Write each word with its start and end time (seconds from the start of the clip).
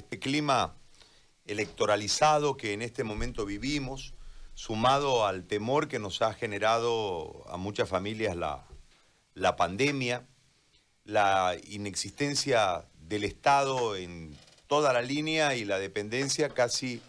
este 0.00 0.18
clima 0.18 0.74
electoralizado 1.46 2.56
que 2.56 2.72
en 2.72 2.82
este 2.82 3.04
momento 3.04 3.46
vivimos, 3.46 4.14
sumado 4.54 5.26
al 5.26 5.44
temor 5.44 5.88
que 5.88 5.98
nos 5.98 6.20
ha 6.22 6.34
generado 6.34 7.44
a 7.48 7.56
muchas 7.56 7.88
familias 7.88 8.36
la, 8.36 8.66
la 9.34 9.56
pandemia, 9.56 10.26
la 11.04 11.56
inexistencia 11.68 12.84
del 13.00 13.24
Estado 13.24 13.96
en 13.96 14.36
toda 14.66 14.92
la 14.92 15.02
línea 15.02 15.56
y 15.56 15.64
la 15.64 15.78
dependencia 15.78 16.50
casi 16.50 17.02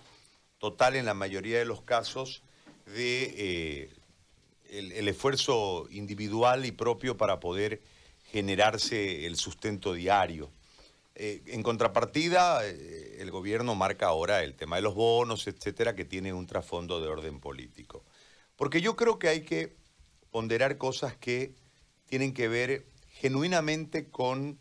total 0.57 0.95
en 0.95 1.05
la 1.05 1.13
mayoría 1.13 1.59
de 1.59 1.65
los 1.65 1.81
casos 1.81 2.41
de 2.85 3.33
eh, 3.37 3.89
el, 4.71 5.07
esfuerzo 5.07 5.87
individual 5.91 6.65
y 6.65 6.71
propio 6.71 7.17
para 7.17 7.39
poder 7.39 7.81
generarse 8.31 9.25
el 9.25 9.35
sustento 9.35 9.93
diario. 9.93 10.49
Eh, 11.23 11.43
en 11.53 11.61
contrapartida, 11.61 12.67
eh, 12.67 13.17
el 13.19 13.29
gobierno 13.29 13.75
marca 13.75 14.07
ahora 14.07 14.41
el 14.41 14.55
tema 14.55 14.77
de 14.77 14.81
los 14.81 14.95
bonos, 14.95 15.45
etcétera, 15.45 15.93
que 15.93 16.03
tiene 16.03 16.33
un 16.33 16.47
trasfondo 16.47 16.99
de 16.99 17.09
orden 17.09 17.39
político. 17.39 18.03
Porque 18.55 18.81
yo 18.81 18.95
creo 18.95 19.19
que 19.19 19.27
hay 19.27 19.41
que 19.41 19.77
ponderar 20.31 20.79
cosas 20.79 21.15
que 21.15 21.53
tienen 22.07 22.33
que 22.33 22.47
ver 22.47 22.87
genuinamente 23.11 24.09
con 24.09 24.57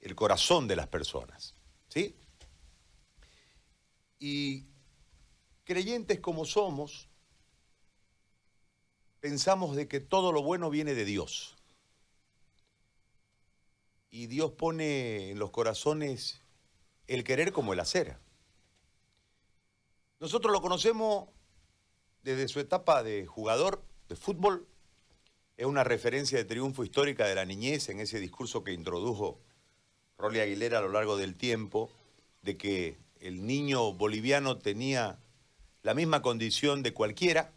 el 0.00 0.16
corazón 0.16 0.66
de 0.66 0.74
las 0.74 0.88
personas. 0.88 1.54
¿Sí? 1.86 2.16
Y 4.18 4.64
creyentes 5.62 6.18
como 6.18 6.46
somos, 6.46 7.08
pensamos 9.20 9.76
de 9.76 9.86
que 9.86 10.00
todo 10.00 10.32
lo 10.32 10.42
bueno 10.42 10.68
viene 10.68 10.94
de 10.94 11.04
Dios. 11.04 11.55
Y 14.10 14.26
Dios 14.26 14.52
pone 14.52 15.30
en 15.30 15.38
los 15.38 15.50
corazones 15.50 16.42
el 17.06 17.24
querer 17.24 17.52
como 17.52 17.72
el 17.72 17.80
hacer. 17.80 18.16
Nosotros 20.18 20.52
lo 20.52 20.60
conocemos 20.60 21.28
desde 22.22 22.48
su 22.48 22.58
etapa 22.60 23.02
de 23.02 23.26
jugador 23.26 23.82
de 24.08 24.16
fútbol. 24.16 24.66
Es 25.56 25.66
una 25.66 25.84
referencia 25.84 26.38
de 26.38 26.44
triunfo 26.44 26.84
histórica 26.84 27.26
de 27.26 27.34
la 27.34 27.44
niñez 27.44 27.88
en 27.88 28.00
ese 28.00 28.18
discurso 28.18 28.64
que 28.64 28.72
introdujo 28.72 29.40
Rolly 30.18 30.40
Aguilera 30.40 30.78
a 30.78 30.82
lo 30.82 30.88
largo 30.88 31.16
del 31.16 31.36
tiempo, 31.36 31.90
de 32.42 32.56
que 32.56 32.98
el 33.20 33.46
niño 33.46 33.92
boliviano 33.92 34.58
tenía 34.58 35.18
la 35.82 35.94
misma 35.94 36.22
condición 36.22 36.82
de 36.82 36.92
cualquiera, 36.92 37.52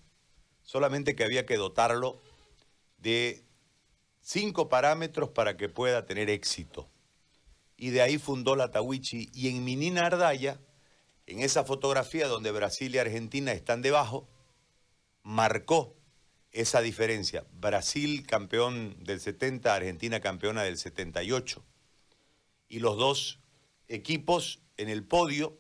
solamente 0.62 1.16
que 1.16 1.23
había 1.23 1.45
que 1.45 1.58
dotarlo 1.58 2.22
de 2.98 3.44
cinco 4.30 4.70
parámetros 4.70 5.30
para 5.30 5.58
que 5.58 5.70
pueda 5.70 6.06
tener 6.06 6.30
éxito. 6.30 6.88
Y 7.78 7.90
de 7.90 8.04
ahí 8.04 8.20
fundó 8.20 8.56
la 8.56 8.70
Tawichi 8.70 9.32
y 9.34 9.50
en 9.50 9.64
Minina 9.64 10.06
Ardaya, 10.06 10.60
en 11.26 11.40
esa 11.40 11.64
fotografía 11.64 12.28
donde 12.28 12.52
Brasil 12.52 12.94
y 12.94 13.00
Argentina 13.00 13.54
están 13.54 13.82
debajo, 13.82 14.30
marcó 15.24 15.96
esa 16.52 16.82
diferencia. 16.82 17.44
Brasil 17.54 18.28
campeón 18.28 19.04
del 19.04 19.20
70, 19.20 19.74
Argentina 19.74 20.20
campeona 20.20 20.62
del 20.62 20.78
78. 20.78 21.64
Y 22.68 22.80
los 22.80 22.98
dos 22.98 23.40
equipos 23.88 24.62
en 24.78 24.90
el 24.90 25.04
podio, 25.04 25.58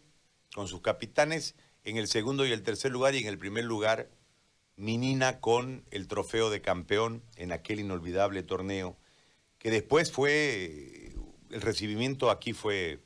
con 0.53 0.67
sus 0.67 0.81
capitanes, 0.81 1.55
en 1.83 1.97
el 1.97 2.07
segundo 2.07 2.45
y 2.45 2.51
el 2.51 2.61
tercer 2.61 2.91
lugar 2.91 3.15
y 3.15 3.19
en 3.19 3.27
el 3.27 3.39
primer 3.39 3.63
lugar 3.63 4.11
Minina 4.79 5.41
con 5.41 5.83
el 5.91 6.07
trofeo 6.07 6.49
de 6.49 6.61
campeón 6.61 7.21
en 7.35 7.51
aquel 7.51 7.81
inolvidable 7.81 8.43
torneo, 8.43 8.95
que 9.57 9.71
después 9.71 10.09
fue, 10.09 11.13
el 11.51 11.59
recibimiento 11.59 12.31
aquí 12.31 12.53
fue 12.53 13.03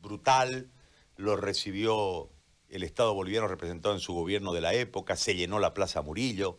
brutal, 0.00 0.70
lo 1.16 1.34
recibió 1.34 2.30
el 2.68 2.84
Estado 2.84 3.14
boliviano 3.14 3.48
representado 3.48 3.96
en 3.96 4.00
su 4.00 4.14
gobierno 4.14 4.52
de 4.52 4.60
la 4.60 4.74
época, 4.74 5.16
se 5.16 5.34
llenó 5.34 5.58
la 5.58 5.74
Plaza 5.74 6.02
Murillo, 6.02 6.56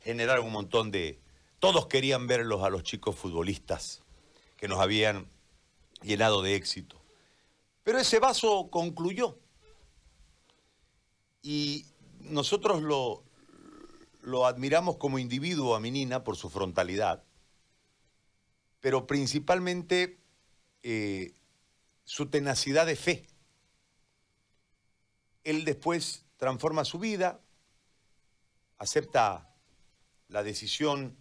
generaron 0.00 0.44
un 0.44 0.52
montón 0.52 0.90
de... 0.90 1.18
Todos 1.58 1.86
querían 1.86 2.26
verlos 2.26 2.62
a 2.64 2.68
los 2.68 2.82
chicos 2.82 3.16
futbolistas 3.16 4.02
que 4.58 4.68
nos 4.68 4.80
habían 4.80 5.26
llenado 6.02 6.42
de 6.42 6.54
éxito. 6.54 7.00
Pero 7.82 7.98
ese 7.98 8.18
vaso 8.18 8.68
concluyó. 8.70 9.38
Y 11.40 11.86
nosotros 12.20 12.82
lo, 12.82 13.24
lo 14.22 14.46
admiramos 14.46 14.96
como 14.96 15.18
individuo 15.18 15.74
a 15.74 15.80
Minina 15.80 16.24
por 16.24 16.36
su 16.36 16.48
frontalidad, 16.48 17.24
pero 18.80 19.06
principalmente 19.06 20.18
eh, 20.82 21.34
su 22.04 22.26
tenacidad 22.26 22.86
de 22.86 22.96
fe. 22.96 23.26
Él 25.44 25.64
después 25.64 26.24
transforma 26.36 26.84
su 26.84 26.98
vida, 26.98 27.40
acepta 28.78 29.52
la 30.28 30.42
decisión 30.42 31.16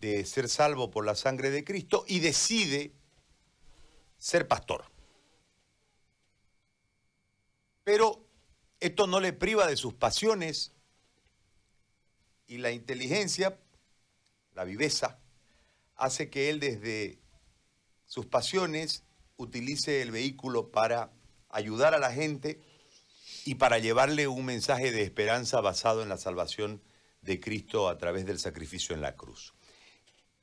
de 0.00 0.24
ser 0.24 0.48
salvo 0.48 0.90
por 0.90 1.04
la 1.04 1.16
sangre 1.16 1.50
de 1.50 1.64
Cristo 1.64 2.04
y 2.06 2.20
decide 2.20 2.92
ser 4.18 4.46
pastor. 4.46 4.84
Pero 7.82 8.24
esto 8.78 9.08
no 9.08 9.18
le 9.18 9.32
priva 9.32 9.66
de 9.66 9.76
sus 9.76 9.94
pasiones 9.94 10.72
y 12.48 12.58
la 12.58 12.72
inteligencia, 12.72 13.58
la 14.54 14.64
viveza, 14.64 15.18
hace 15.94 16.30
que 16.30 16.48
él 16.48 16.58
desde 16.58 17.18
sus 18.06 18.26
pasiones 18.26 19.04
utilice 19.36 20.02
el 20.02 20.10
vehículo 20.10 20.70
para 20.70 21.12
ayudar 21.50 21.94
a 21.94 21.98
la 21.98 22.10
gente 22.10 22.60
y 23.44 23.56
para 23.56 23.78
llevarle 23.78 24.26
un 24.26 24.46
mensaje 24.46 24.90
de 24.90 25.02
esperanza 25.02 25.60
basado 25.60 26.02
en 26.02 26.08
la 26.08 26.16
salvación 26.16 26.82
de 27.20 27.38
Cristo 27.38 27.88
a 27.88 27.98
través 27.98 28.24
del 28.24 28.38
sacrificio 28.38 28.94
en 28.94 29.02
la 29.02 29.14
cruz. 29.14 29.54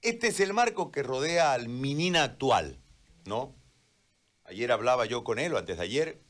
Este 0.02 0.28
es 0.28 0.40
el 0.40 0.54
marco 0.54 0.92
que 0.92 1.02
rodea 1.02 1.54
al 1.54 1.68
Minina 1.68 2.24
actual, 2.24 2.80
¿no? 3.26 3.56
Ayer 4.44 4.72
hablaba 4.72 5.06
yo 5.06 5.24
con 5.24 5.40
él, 5.40 5.54
o 5.54 5.58
antes 5.58 5.78
de 5.78 5.84
ayer, 5.84 6.22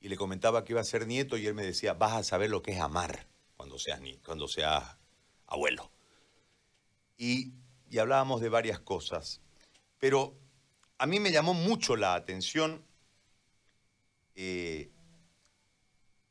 y 0.00 0.08
le 0.08 0.16
comentaba 0.16 0.64
que 0.64 0.72
iba 0.72 0.80
a 0.80 0.84
ser 0.84 1.06
nieto 1.06 1.36
y 1.36 1.46
él 1.46 1.54
me 1.54 1.64
decía, 1.64 1.92
vas 1.92 2.14
a 2.14 2.24
saber 2.24 2.48
lo 2.48 2.62
que 2.62 2.72
es 2.72 2.80
amar 2.80 3.33
cuando 4.24 4.48
seas, 4.48 4.82
cuando 4.84 4.98
abuelo. 5.46 5.90
Y, 7.16 7.52
hablábamos 7.98 8.40
de 8.40 8.48
varias 8.48 8.80
cosas, 8.80 9.40
pero 10.00 10.34
a 10.98 11.06
mí 11.06 11.20
me 11.20 11.30
llamó 11.30 11.54
mucho 11.54 11.94
la 11.94 12.16
atención 12.16 12.84
eh, 14.34 14.90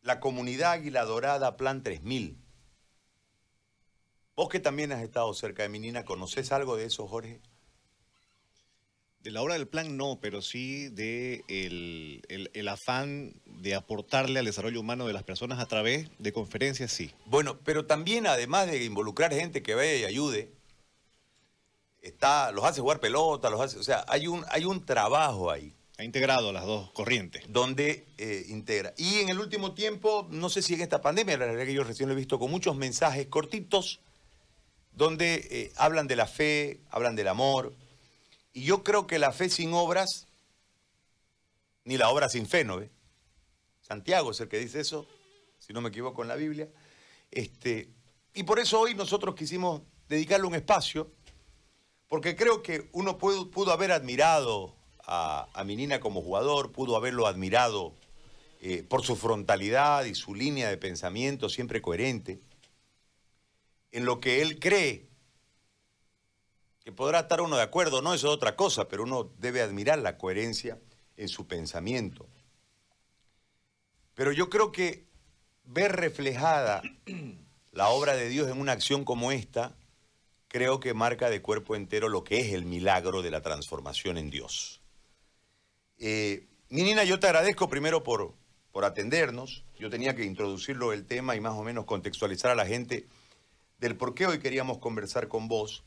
la 0.01 0.19
comunidad 0.19 0.73
Águila 0.73 1.05
Dorada 1.05 1.55
Plan 1.55 1.83
3000. 1.83 2.37
Vos 4.35 4.49
que 4.49 4.59
también 4.59 4.91
has 4.91 5.01
estado 5.01 5.33
cerca 5.33 5.63
de 5.63 5.69
Minina, 5.69 6.03
¿conoces 6.03 6.51
algo 6.51 6.75
de 6.75 6.85
eso, 6.85 7.07
Jorge? 7.07 7.39
De 9.23 9.31
la 9.31 9.41
obra 9.41 9.53
del 9.53 9.69
plan 9.69 9.95
no, 9.95 10.19
pero 10.21 10.41
sí 10.41 10.89
de 10.89 11.45
el, 11.47 12.67
afán 12.67 13.33
de 13.45 13.73
aportarle 13.73 14.39
al 14.39 14.45
desarrollo 14.45 14.81
humano 14.81 15.07
de 15.07 15.13
las 15.13 15.23
personas 15.23 15.59
a 15.59 15.65
través 15.65 16.09
de 16.19 16.33
conferencias, 16.33 16.91
sí. 16.91 17.11
Bueno, 17.25 17.57
pero 17.63 17.85
también 17.85 18.27
además 18.27 18.69
de 18.69 18.83
involucrar 18.83 19.33
gente 19.33 19.63
que 19.63 19.75
vaya 19.75 19.95
y 19.95 20.03
ayude, 20.03 20.51
está, 22.01 22.51
los 22.51 22.65
hace 22.65 22.81
jugar 22.81 22.99
pelota, 22.99 23.49
los 23.49 23.61
hace, 23.61 23.79
o 23.79 23.83
sea, 23.83 24.03
hay 24.09 24.27
un, 24.27 24.43
hay 24.49 24.65
un 24.65 24.85
trabajo 24.85 25.49
ahí. 25.49 25.73
Ha 25.97 26.03
integrado 26.03 26.51
las 26.51 26.65
dos 26.65 26.91
corrientes. 26.91 27.43
Donde 27.47 28.05
eh, 28.17 28.45
integra. 28.49 28.93
Y 28.97 29.19
en 29.19 29.29
el 29.29 29.39
último 29.39 29.73
tiempo, 29.73 30.27
no 30.31 30.49
sé 30.49 30.61
si 30.61 30.73
en 30.73 30.81
esta 30.81 31.01
pandemia, 31.01 31.37
la 31.37 31.45
verdad 31.45 31.65
que 31.65 31.73
yo 31.73 31.85
recién 31.85 32.09
lo 32.09 32.13
he 32.13 32.17
visto 32.17 32.39
con 32.39 32.51
muchos 32.51 32.75
mensajes 32.75 33.27
cortitos, 33.27 34.01
donde 34.91 35.47
eh, 35.49 35.71
hablan 35.77 36.07
de 36.07 36.17
la 36.17 36.27
fe, 36.27 36.81
hablan 36.89 37.15
del 37.15 37.29
amor, 37.29 37.73
y 38.53 38.63
yo 38.63 38.83
creo 38.83 39.07
que 39.07 39.19
la 39.19 39.31
fe 39.31 39.49
sin 39.49 39.73
obras, 39.73 40.27
ni 41.85 41.97
la 41.97 42.09
obra 42.09 42.29
sin 42.29 42.45
fe, 42.45 42.63
¿no 42.63 42.77
ve? 42.77 42.89
Santiago 43.81 44.31
es 44.31 44.39
el 44.39 44.47
que 44.47 44.59
dice 44.59 44.79
eso, 44.79 45.07
si 45.59 45.73
no 45.73 45.81
me 45.81 45.89
equivoco 45.89 46.21
en 46.21 46.27
la 46.27 46.35
Biblia. 46.35 46.69
Este, 47.31 47.89
y 48.33 48.43
por 48.43 48.59
eso 48.59 48.79
hoy 48.79 48.93
nosotros 48.95 49.35
quisimos 49.35 49.81
dedicarle 50.07 50.47
un 50.47 50.55
espacio, 50.55 51.11
porque 52.07 52.35
creo 52.35 52.61
que 52.61 52.89
uno 52.91 53.17
pudo, 53.17 53.71
haber 53.71 53.91
admirado 53.91 54.75
a, 55.05 55.47
a 55.53 55.63
Minina 55.63 55.99
como 55.99 56.21
jugador, 56.21 56.71
pudo 56.71 56.95
haberlo 56.95 57.25
admirado 57.25 57.93
eh, 58.61 58.83
por 58.83 59.03
su 59.03 59.15
frontalidad 59.15 60.05
y 60.05 60.15
su 60.15 60.35
línea 60.35 60.69
de 60.69 60.77
pensamiento 60.77 61.49
siempre 61.49 61.81
coherente, 61.81 62.39
en 63.91 64.05
lo 64.05 64.19
que 64.19 64.41
él 64.41 64.59
cree 64.59 65.07
que 66.83 66.91
podrá 66.91 67.21
estar 67.21 67.41
uno 67.41 67.55
de 67.55 67.63
acuerdo, 67.63 68.01
no, 68.01 68.13
eso 68.13 68.27
es 68.27 68.33
otra 68.33 68.55
cosa, 68.55 68.87
pero 68.87 69.03
uno 69.03 69.31
debe 69.39 69.61
admirar 69.61 69.99
la 69.99 70.17
coherencia 70.17 70.79
en 71.15 71.29
su 71.29 71.47
pensamiento. 71.47 72.27
Pero 74.15 74.31
yo 74.31 74.49
creo 74.49 74.71
que 74.71 75.05
ver 75.63 75.95
reflejada 75.95 76.81
la 77.71 77.89
obra 77.89 78.15
de 78.15 78.27
Dios 78.29 78.49
en 78.49 78.59
una 78.59 78.73
acción 78.73 79.05
como 79.05 79.31
esta, 79.31 79.75
creo 80.47 80.79
que 80.79 80.93
marca 80.93 81.29
de 81.29 81.41
cuerpo 81.41 81.75
entero 81.75 82.09
lo 82.09 82.23
que 82.23 82.41
es 82.41 82.53
el 82.53 82.65
milagro 82.65 83.21
de 83.21 83.31
la 83.31 83.41
transformación 83.41 84.17
en 84.17 84.29
Dios. 84.29 84.81
Eh, 85.97 86.47
Minina, 86.69 87.03
yo 87.05 87.19
te 87.19 87.27
agradezco 87.27 87.69
primero 87.69 88.03
por, 88.03 88.33
por 88.71 88.83
atendernos. 88.83 89.63
Yo 89.79 89.89
tenía 89.89 90.15
que 90.15 90.25
introducirlo 90.25 90.91
el 90.91 91.05
tema 91.05 91.35
y 91.35 91.39
más 91.39 91.53
o 91.53 91.63
menos 91.63 91.85
contextualizar 91.85 92.51
a 92.51 92.55
la 92.55 92.65
gente 92.65 93.07
del 93.79 93.95
por 93.95 94.13
qué 94.13 94.27
hoy 94.27 94.39
queríamos 94.39 94.79
conversar 94.79 95.27
con 95.27 95.47
vos. 95.47 95.83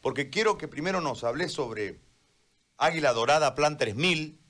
Porque 0.00 0.30
quiero 0.30 0.56
que 0.56 0.68
primero 0.68 1.00
nos 1.00 1.24
hables 1.24 1.52
sobre 1.52 2.00
Águila 2.78 3.12
Dorada 3.12 3.54
Plan 3.54 3.76
3000, 3.76 4.40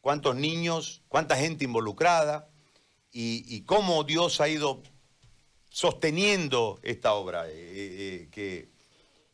cuántos 0.00 0.36
niños, 0.36 1.02
cuánta 1.08 1.36
gente 1.36 1.64
involucrada 1.64 2.48
y, 3.10 3.62
cómo 3.62 4.04
Dios 4.04 4.40
ha 4.40 4.48
ido 4.48 4.82
sosteniendo 5.68 6.78
esta 6.82 7.14
obra. 7.14 7.48
Eh, 7.48 7.52
eh, 7.54 8.28
que, 8.30 8.68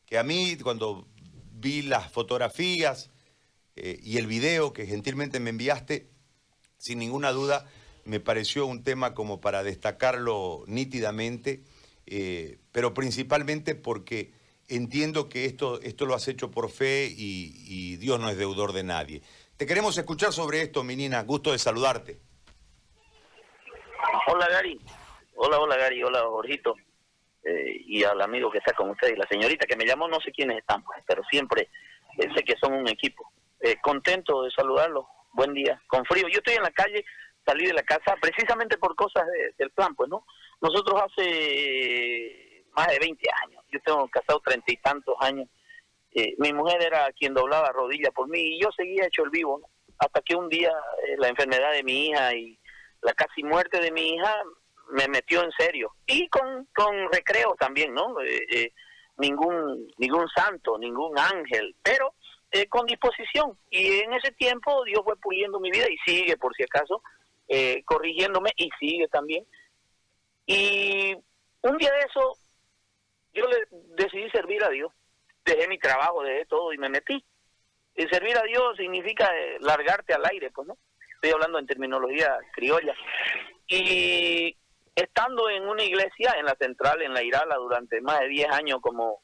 que, 0.06 0.18
a 0.18 0.22
mí, 0.22 0.56
cuando 0.62 1.06
vi 1.52 1.82
las 1.82 2.10
fotografías 2.10 3.10
eh, 3.76 3.98
y 4.02 4.18
el 4.18 4.26
video 4.26 4.72
que 4.72 4.86
gentilmente 4.86 5.40
me 5.40 5.50
enviaste, 5.50 6.08
sin 6.78 6.98
ninguna 6.98 7.32
duda, 7.32 7.66
me 8.04 8.20
pareció 8.20 8.64
un 8.66 8.82
tema 8.82 9.12
como 9.12 9.40
para 9.40 9.62
destacarlo 9.62 10.64
nítidamente, 10.66 11.62
pero 12.72 12.92
principalmente 12.92 13.74
porque 13.74 14.32
entiendo 14.70 15.28
que 15.28 15.44
esto, 15.44 15.80
esto 15.82 16.06
lo 16.06 16.14
has 16.14 16.26
hecho 16.28 16.50
por 16.50 16.70
fe 16.70 17.08
y, 17.10 17.96
Dios 17.96 18.18
no 18.18 18.30
es 18.30 18.38
deudor 18.38 18.72
de 18.72 18.84
nadie. 18.84 19.20
Te 19.56 19.66
queremos 19.66 19.98
escuchar 19.98 20.32
sobre 20.32 20.62
esto, 20.62 20.82
menina. 20.82 21.22
Gusto 21.24 21.52
de 21.52 21.58
saludarte. 21.58 22.18
Hola, 24.28 24.48
Gary. 24.48 24.80
Hola, 25.34 25.58
hola, 25.58 25.76
Gary. 25.76 26.02
Hola, 26.02 26.22
Jorgito. 26.22 26.76
Eh, 27.44 27.82
y 27.86 28.04
al 28.04 28.20
amigo 28.22 28.50
que 28.50 28.58
está 28.58 28.72
con 28.72 28.90
usted 28.90 29.12
y 29.12 29.16
la 29.16 29.26
señorita 29.26 29.66
que 29.66 29.76
me 29.76 29.84
llamó, 29.84 30.08
no 30.08 30.20
sé 30.20 30.30
quiénes 30.30 30.58
están, 30.58 30.82
pues, 30.84 31.02
pero 31.06 31.22
siempre 31.24 31.68
eh, 32.18 32.28
sé 32.34 32.42
que 32.42 32.56
son 32.56 32.72
un 32.72 32.88
equipo. 32.88 33.30
Eh, 33.60 33.76
contento 33.82 34.42
de 34.42 34.50
saludarlos. 34.50 35.04
Buen 35.32 35.52
día. 35.52 35.80
Con 35.88 36.04
frío. 36.04 36.28
Yo 36.28 36.38
estoy 36.38 36.54
en 36.54 36.62
la 36.62 36.70
calle, 36.70 37.04
salí 37.44 37.66
de 37.66 37.74
la 37.74 37.82
casa 37.82 38.16
precisamente 38.20 38.78
por 38.78 38.94
cosas 38.94 39.24
del 39.58 39.70
plan, 39.70 39.94
pues, 39.94 40.08
¿no? 40.08 40.24
Nosotros 40.60 41.02
hace 41.02 42.39
más 42.74 42.88
de 42.88 42.98
20 42.98 43.26
años, 43.44 43.64
yo 43.70 43.80
tengo 43.80 44.08
casado 44.08 44.40
treinta 44.40 44.72
y 44.72 44.76
tantos 44.76 45.14
años, 45.20 45.48
eh, 46.12 46.34
mi 46.38 46.52
mujer 46.52 46.82
era 46.82 47.10
quien 47.12 47.34
doblaba 47.34 47.70
rodilla 47.70 48.10
por 48.10 48.28
mí 48.28 48.40
y 48.40 48.60
yo 48.60 48.70
seguía 48.72 49.06
hecho 49.06 49.22
el 49.22 49.30
vivo, 49.30 49.62
hasta 49.98 50.20
que 50.22 50.34
un 50.34 50.48
día 50.48 50.72
eh, 51.06 51.16
la 51.18 51.28
enfermedad 51.28 51.72
de 51.72 51.84
mi 51.84 52.06
hija 52.06 52.34
y 52.34 52.58
la 53.02 53.12
casi 53.12 53.44
muerte 53.44 53.80
de 53.80 53.92
mi 53.92 54.14
hija 54.14 54.34
me 54.90 55.06
metió 55.06 55.42
en 55.42 55.52
serio. 55.52 55.92
Y 56.06 56.28
con, 56.28 56.66
con 56.74 57.12
recreo 57.12 57.54
también, 57.58 57.94
¿no? 57.94 58.16
Eh, 58.22 58.72
ningún 59.18 59.86
ningún 59.98 60.28
santo, 60.30 60.78
ningún 60.78 61.16
ángel, 61.18 61.76
pero 61.82 62.14
con 62.68 62.86
disposición. 62.86 63.56
Y 63.70 64.00
en 64.00 64.12
ese 64.14 64.32
tiempo 64.32 64.82
Dios 64.84 65.02
fue 65.04 65.14
puliendo 65.16 65.60
mi 65.60 65.70
vida 65.70 65.86
y 65.88 65.96
sigue 65.98 66.36
por 66.36 66.52
si 66.56 66.64
acaso 66.64 67.00
corrigiéndome 67.84 68.50
y 68.56 68.70
sigue 68.80 69.06
también. 69.08 69.46
Y 70.46 71.14
un 71.62 71.76
día 71.76 71.92
de 71.92 72.00
eso 72.00 72.36
yo 73.32 73.46
le 73.46 73.66
decidí 73.96 74.28
servir 74.30 74.62
a 74.64 74.68
Dios 74.68 74.92
dejé 75.44 75.68
mi 75.68 75.78
trabajo, 75.78 76.22
dejé 76.22 76.46
todo 76.46 76.72
y 76.72 76.78
me 76.78 76.88
metí. 76.88 77.24
Y 77.96 78.06
servir 78.08 78.36
a 78.36 78.42
Dios 78.42 78.76
significa 78.76 79.26
eh, 79.36 79.58
largarte 79.60 80.14
al 80.14 80.24
aire, 80.26 80.50
pues, 80.50 80.68
¿no? 80.68 80.78
Estoy 81.14 81.30
hablando 81.30 81.58
en 81.58 81.66
terminología 81.66 82.38
criolla. 82.52 82.94
Y 83.68 84.56
estando 84.94 85.50
en 85.50 85.68
una 85.68 85.82
iglesia, 85.82 86.34
en 86.38 86.46
la 86.46 86.56
central, 86.58 87.02
en 87.02 87.12
la 87.12 87.22
Irala, 87.22 87.56
durante 87.56 88.00
más 88.00 88.20
de 88.20 88.28
10 88.28 88.48
años 88.52 88.78
como 88.80 89.20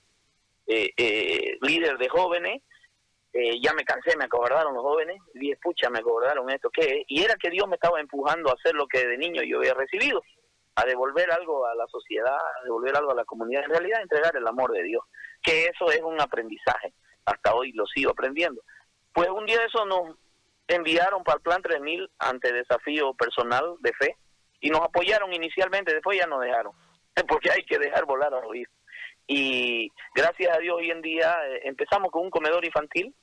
eh, 0.66 0.90
eh, 0.96 1.58
líder 1.62 1.96
de 1.98 2.08
jóvenes, 2.08 2.62
ya 3.60 3.74
me 3.74 3.84
cansé, 3.84 4.16
me 4.16 4.24
acobardaron 4.24 4.72
los 4.72 4.82
jóvenes, 4.82 5.18
y 5.34 5.52
escucha, 5.52 5.90
me 5.90 5.98
acobardaron 5.98 6.48
esto, 6.48 6.70
¿qué? 6.70 7.04
Y 7.06 7.22
era 7.22 7.34
que 7.34 7.50
Dios 7.50 7.68
me 7.68 7.74
estaba 7.74 8.00
empujando 8.00 8.48
a 8.48 8.54
hacer 8.54 8.74
lo 8.74 8.86
que 8.86 9.06
de 9.06 9.18
niño 9.18 9.42
yo 9.42 9.58
había 9.58 9.74
recibido, 9.74 10.22
a 10.76 10.84
devolver 10.84 11.30
algo 11.32 11.66
a 11.66 11.74
la 11.74 11.86
sociedad, 11.88 12.36
a 12.36 12.64
devolver 12.64 12.96
algo 12.96 13.10
a 13.10 13.14
la 13.14 13.24
comunidad, 13.24 13.64
en 13.64 13.70
realidad 13.70 14.02
entregar 14.02 14.36
el 14.36 14.46
amor 14.46 14.72
de 14.72 14.82
Dios 14.82 15.02
que 15.42 15.66
eso 15.66 15.90
es 15.90 16.02
un 16.02 16.20
aprendizaje. 16.20 16.92
Hasta 17.24 17.54
hoy 17.54 17.72
lo 17.72 17.86
sigo 17.86 18.10
aprendiendo. 18.10 18.62
Pues 19.12 19.28
un 19.30 19.46
día 19.46 19.58
eso 19.64 19.84
nos 19.86 20.16
enviaron 20.68 21.22
para 21.22 21.36
el 21.36 21.42
Plan 21.42 21.62
3000 21.62 22.10
ante 22.18 22.52
desafío 22.52 23.14
personal 23.14 23.76
de 23.80 23.92
fe 23.94 24.16
y 24.60 24.70
nos 24.70 24.82
apoyaron 24.82 25.32
inicialmente, 25.32 25.92
después 25.92 26.18
ya 26.18 26.26
nos 26.26 26.40
dejaron, 26.40 26.72
porque 27.28 27.50
hay 27.50 27.64
que 27.64 27.78
dejar 27.78 28.04
volar 28.04 28.34
a 28.34 28.38
oír. 28.38 28.68
Y 29.28 29.90
gracias 30.14 30.56
a 30.56 30.58
Dios 30.58 30.76
hoy 30.76 30.90
en 30.90 31.02
día 31.02 31.36
eh, 31.48 31.60
empezamos 31.64 32.10
con 32.10 32.22
un 32.22 32.30
comedor 32.30 32.64
infantil 32.64 33.14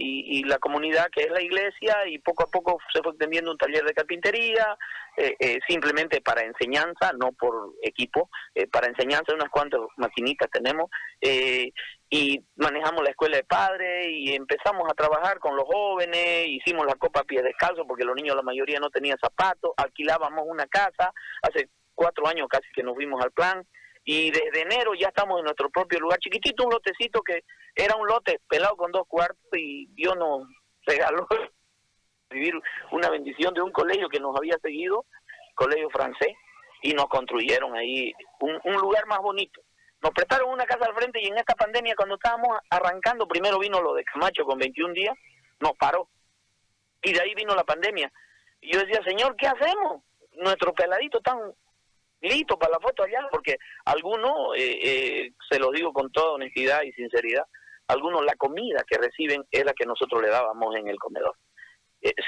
y, 0.00 0.44
la 0.44 0.58
comunidad 0.58 1.08
que 1.10 1.22
es 1.22 1.30
la 1.30 1.42
iglesia 1.42 2.06
y 2.06 2.18
poco 2.18 2.44
a 2.44 2.50
poco 2.50 2.78
se 2.92 3.02
fue 3.02 3.12
extendiendo 3.12 3.50
un 3.50 3.58
taller 3.58 3.84
de 3.84 3.92
carpintería, 3.92 4.76
eh, 5.16 5.34
eh, 5.40 5.58
simplemente 5.68 6.20
para 6.20 6.42
enseñanza, 6.42 7.12
no 7.18 7.32
por 7.32 7.74
equipo, 7.82 8.30
eh, 8.54 8.68
para 8.68 8.86
enseñanza 8.86 9.34
unas 9.34 9.50
cuantas 9.50 9.80
maquinitas 9.96 10.48
tenemos 10.50 10.88
y 12.10 12.42
manejamos 12.56 13.02
la 13.02 13.10
escuela 13.10 13.36
de 13.36 13.44
padres 13.44 14.06
y 14.08 14.34
empezamos 14.34 14.84
a 14.90 14.94
trabajar 14.94 15.38
con 15.40 15.56
los 15.56 15.64
jóvenes, 15.64 16.46
hicimos 16.46 16.86
la 16.86 16.94
copa 16.94 17.20
a 17.20 17.24
pies 17.24 17.42
descalzos 17.42 17.84
porque 17.86 18.04
los 18.04 18.14
niños 18.14 18.36
la 18.36 18.42
mayoría 18.42 18.78
no 18.78 18.90
tenían 18.90 19.18
zapatos, 19.18 19.72
alquilábamos 19.76 20.44
una 20.46 20.66
casa, 20.66 21.12
hace 21.42 21.68
cuatro 21.94 22.26
años 22.28 22.46
casi 22.48 22.68
que 22.72 22.82
nos 22.82 22.96
vimos 22.96 23.22
al 23.22 23.32
plan 23.32 23.66
y 24.10 24.30
desde 24.30 24.62
enero 24.62 24.94
ya 24.94 25.08
estamos 25.08 25.38
en 25.38 25.44
nuestro 25.44 25.68
propio 25.68 26.00
lugar, 26.00 26.18
chiquitito, 26.18 26.64
un 26.64 26.72
lotecito 26.72 27.20
que 27.20 27.44
era 27.74 27.94
un 27.94 28.06
lote 28.06 28.40
pelado 28.48 28.74
con 28.74 28.90
dos 28.90 29.06
cuartos 29.06 29.36
y 29.52 29.84
Dios 29.88 30.16
nos 30.16 30.48
regaló 30.86 31.28
vivir 32.30 32.54
una 32.90 33.10
bendición 33.10 33.52
de 33.52 33.60
un 33.60 33.70
colegio 33.70 34.08
que 34.08 34.18
nos 34.18 34.34
había 34.34 34.56
seguido, 34.62 35.04
colegio 35.54 35.90
francés, 35.90 36.32
y 36.80 36.94
nos 36.94 37.04
construyeron 37.08 37.76
ahí 37.76 38.14
un, 38.40 38.58
un 38.64 38.76
lugar 38.80 39.04
más 39.04 39.18
bonito. 39.18 39.60
Nos 40.00 40.12
prestaron 40.12 40.52
una 40.52 40.64
casa 40.64 40.86
al 40.86 40.94
frente 40.94 41.20
y 41.20 41.26
en 41.26 41.36
esta 41.36 41.54
pandemia 41.54 41.94
cuando 41.94 42.14
estábamos 42.14 42.56
arrancando, 42.70 43.28
primero 43.28 43.58
vino 43.58 43.82
lo 43.82 43.92
de 43.92 44.04
Camacho 44.04 44.46
con 44.46 44.58
21 44.58 44.94
días, 44.94 45.14
nos 45.60 45.72
paró. 45.72 46.08
Y 47.02 47.12
de 47.12 47.20
ahí 47.20 47.34
vino 47.34 47.54
la 47.54 47.64
pandemia. 47.64 48.10
Y 48.62 48.72
yo 48.72 48.80
decía, 48.80 49.02
Señor, 49.04 49.36
¿qué 49.36 49.48
hacemos? 49.48 50.02
Nuestro 50.32 50.72
peladito 50.72 51.20
tan 51.20 51.52
listo 52.20 52.58
para 52.58 52.72
la 52.72 52.80
foto 52.80 53.04
allá, 53.04 53.26
porque 53.30 53.56
algunos, 53.84 54.56
eh, 54.56 54.78
eh, 54.82 55.32
se 55.48 55.58
lo 55.58 55.70
digo 55.70 55.92
con 55.92 56.10
toda 56.10 56.32
honestidad 56.32 56.82
y 56.82 56.92
sinceridad, 56.92 57.44
algunos 57.86 58.24
la 58.24 58.34
comida 58.34 58.84
que 58.86 58.98
reciben 58.98 59.44
es 59.50 59.64
la 59.64 59.72
que 59.72 59.86
nosotros 59.86 60.22
le 60.22 60.28
dábamos 60.28 60.76
en 60.76 60.88
el 60.88 60.98
comedor. 60.98 61.34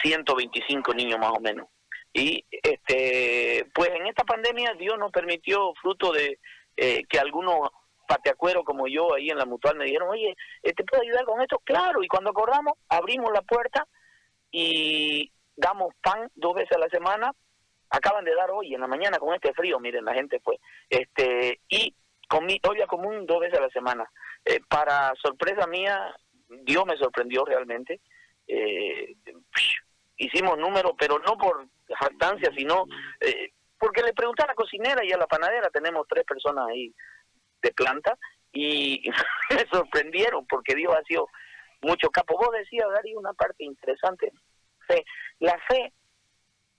125 0.02 0.92
eh, 0.92 0.94
niños 0.94 1.18
más 1.18 1.32
o 1.36 1.40
menos. 1.40 1.68
Y 2.12 2.44
este 2.50 3.66
pues 3.72 3.90
en 3.90 4.06
esta 4.06 4.24
pandemia 4.24 4.74
Dios 4.74 4.98
nos 4.98 5.12
permitió, 5.12 5.72
fruto 5.80 6.12
de 6.12 6.38
que 6.76 7.18
algunos 7.18 7.68
pateacueros 8.08 8.64
como 8.64 8.88
yo 8.88 9.14
ahí 9.14 9.28
en 9.28 9.36
la 9.36 9.44
mutual 9.44 9.76
me 9.76 9.84
dijeron, 9.84 10.08
oye, 10.08 10.34
¿te 10.62 10.82
puedo 10.84 11.02
ayudar 11.02 11.24
con 11.26 11.40
esto? 11.42 11.60
Claro, 11.62 12.02
y 12.02 12.08
cuando 12.08 12.30
acordamos, 12.30 12.72
abrimos 12.88 13.30
la 13.32 13.42
puerta 13.42 13.86
y 14.50 15.30
damos 15.56 15.94
pan 16.02 16.30
dos 16.34 16.54
veces 16.54 16.72
a 16.72 16.80
la 16.80 16.88
semana 16.88 17.32
acaban 17.90 18.24
de 18.24 18.34
dar 18.34 18.50
hoy 18.50 18.74
en 18.74 18.80
la 18.80 18.86
mañana 18.86 19.18
con 19.18 19.34
este 19.34 19.52
frío, 19.52 19.78
miren, 19.80 20.04
la 20.04 20.14
gente 20.14 20.40
fue, 20.40 20.58
este, 20.88 21.60
y 21.68 21.94
comí 22.28 22.60
olla 22.68 22.86
común 22.86 23.26
dos 23.26 23.40
veces 23.40 23.58
a 23.58 23.62
la 23.62 23.70
semana. 23.70 24.08
Eh, 24.44 24.60
para 24.68 25.12
sorpresa 25.20 25.66
mía, 25.66 26.14
Dios 26.48 26.86
me 26.86 26.96
sorprendió 26.96 27.44
realmente. 27.44 28.00
Eh, 28.46 29.16
hicimos 30.16 30.56
números, 30.56 30.92
pero 30.98 31.18
no 31.18 31.36
por 31.36 31.66
jactancia, 31.88 32.50
sino 32.56 32.86
eh, 33.20 33.50
porque 33.78 34.02
le 34.02 34.12
pregunté 34.12 34.44
a 34.44 34.48
la 34.48 34.54
cocinera 34.54 35.04
y 35.04 35.12
a 35.12 35.18
la 35.18 35.26
panadera, 35.26 35.70
tenemos 35.70 36.06
tres 36.08 36.24
personas 36.24 36.68
ahí 36.68 36.94
de 37.62 37.72
planta, 37.72 38.16
y 38.52 39.02
me 39.50 39.66
sorprendieron 39.72 40.46
porque 40.46 40.74
Dios 40.74 40.94
ha 40.94 41.02
sido 41.02 41.26
mucho 41.82 42.10
capo. 42.10 42.36
Vos 42.36 42.52
decías, 42.52 42.86
Gary, 42.94 43.14
una 43.14 43.32
parte 43.32 43.64
interesante. 43.64 44.32
Fe. 44.86 45.04
La 45.40 45.58
fe 45.68 45.92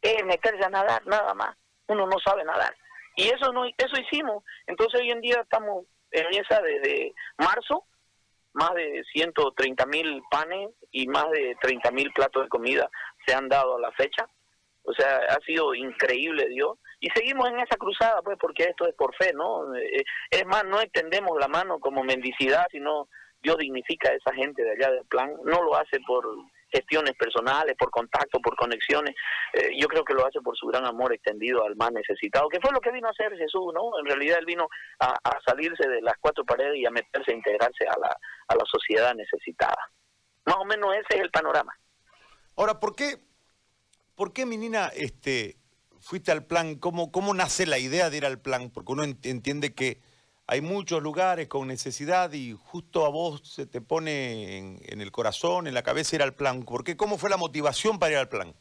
es 0.01 0.25
meterse 0.25 0.63
a 0.65 0.69
nadar, 0.69 1.05
nada 1.05 1.33
más. 1.33 1.55
Uno 1.87 2.07
no 2.07 2.17
sabe 2.19 2.43
nadar. 2.43 2.75
Y 3.15 3.27
eso 3.27 3.51
no 3.51 3.65
eso 3.65 4.01
hicimos. 4.01 4.43
Entonces 4.67 5.01
hoy 5.01 5.11
en 5.11 5.21
día 5.21 5.41
estamos 5.41 5.85
en 6.11 6.25
esa 6.33 6.61
desde 6.61 7.13
marzo, 7.37 7.85
más 8.53 8.73
de 8.73 9.03
130 9.13 9.85
mil 9.85 10.21
panes 10.29 10.69
y 10.91 11.07
más 11.07 11.29
de 11.31 11.55
30 11.61 11.91
mil 11.91 12.11
platos 12.11 12.43
de 12.43 12.49
comida 12.49 12.89
se 13.25 13.33
han 13.33 13.47
dado 13.47 13.77
a 13.77 13.79
la 13.79 13.91
fecha. 13.93 14.27
O 14.83 14.93
sea, 14.93 15.17
ha 15.29 15.39
sido 15.45 15.75
increíble 15.75 16.47
Dios. 16.49 16.77
Y 16.99 17.09
seguimos 17.13 17.47
en 17.49 17.59
esa 17.59 17.77
cruzada, 17.77 18.21
pues, 18.21 18.37
porque 18.39 18.63
esto 18.63 18.87
es 18.87 18.95
por 18.95 19.15
fe, 19.15 19.31
¿no? 19.33 19.75
Eh, 19.75 20.03
es 20.29 20.45
más, 20.45 20.63
no 20.65 20.81
extendemos 20.81 21.37
la 21.39 21.47
mano 21.47 21.79
como 21.79 22.03
mendicidad, 22.03 22.65
sino 22.71 23.07
Dios 23.41 23.57
dignifica 23.57 24.09
a 24.09 24.15
esa 24.15 24.33
gente 24.33 24.63
de 24.63 24.71
allá 24.71 24.91
del 24.91 25.05
plan. 25.05 25.35
No 25.43 25.61
lo 25.61 25.75
hace 25.75 25.99
por 26.05 26.25
gestiones 26.71 27.13
personales, 27.17 27.75
por 27.77 27.91
contacto, 27.91 28.39
por 28.39 28.55
conexiones. 28.55 29.15
Eh, 29.53 29.71
yo 29.79 29.87
creo 29.87 30.03
que 30.03 30.13
lo 30.13 30.25
hace 30.25 30.41
por 30.41 30.57
su 30.57 30.67
gran 30.67 30.85
amor 30.85 31.13
extendido 31.13 31.65
al 31.65 31.75
más 31.75 31.91
necesitado, 31.91 32.49
que 32.49 32.59
fue 32.59 32.71
lo 32.71 32.79
que 32.79 32.91
vino 32.91 33.07
a 33.07 33.11
hacer 33.11 33.35
Jesús, 33.37 33.73
¿no? 33.73 33.97
En 33.99 34.05
realidad 34.05 34.39
él 34.39 34.45
vino 34.45 34.67
a, 34.99 35.19
salirse 35.45 35.87
de 35.87 36.01
las 36.01 36.15
cuatro 36.19 36.45
paredes 36.45 36.77
y 36.77 36.85
a 36.85 36.91
meterse, 36.91 37.31
a 37.31 37.35
integrarse 37.35 37.85
a 37.85 37.99
la, 37.99 38.15
a 38.47 38.55
la 38.55 38.63
sociedad 38.65 39.13
necesitada. 39.15 39.89
Más 40.45 40.55
o 40.55 40.65
menos 40.65 40.93
ese 40.93 41.17
es 41.17 41.21
el 41.21 41.31
panorama. 41.31 41.73
Ahora, 42.55 42.79
¿por 42.79 42.95
qué, 42.95 43.17
¿Por 44.15 44.33
qué, 44.33 44.45
menina, 44.45 44.91
este, 44.93 45.57
fuiste 45.99 46.31
al 46.31 46.45
plan? 46.45 46.75
¿Cómo, 46.75 47.11
¿Cómo 47.11 47.33
nace 47.33 47.65
la 47.65 47.79
idea 47.79 48.09
de 48.09 48.17
ir 48.17 48.25
al 48.25 48.39
plan? 48.39 48.69
Porque 48.69 48.91
uno 48.91 49.03
entiende 49.03 49.73
que 49.73 49.99
hay 50.51 50.59
muchos 50.59 51.01
lugares 51.01 51.47
con 51.47 51.65
necesidad 51.65 52.33
y 52.33 52.51
justo 52.51 53.05
a 53.05 53.09
vos 53.09 53.39
se 53.41 53.65
te 53.65 53.79
pone 53.79 54.57
en, 54.57 54.99
el 54.99 55.09
corazón, 55.09 55.65
en 55.65 55.73
la 55.73 55.81
cabeza 55.81 56.17
ir 56.17 56.21
al 56.21 56.33
plan. 56.33 56.65
¿Por 56.65 56.83
qué? 56.83 56.97
¿Cómo 56.97 57.17
fue 57.17 57.29
la 57.29 57.37
motivación 57.37 57.97
para 57.97 58.11
ir 58.11 58.17
al 58.17 58.27
plan? 58.27 58.53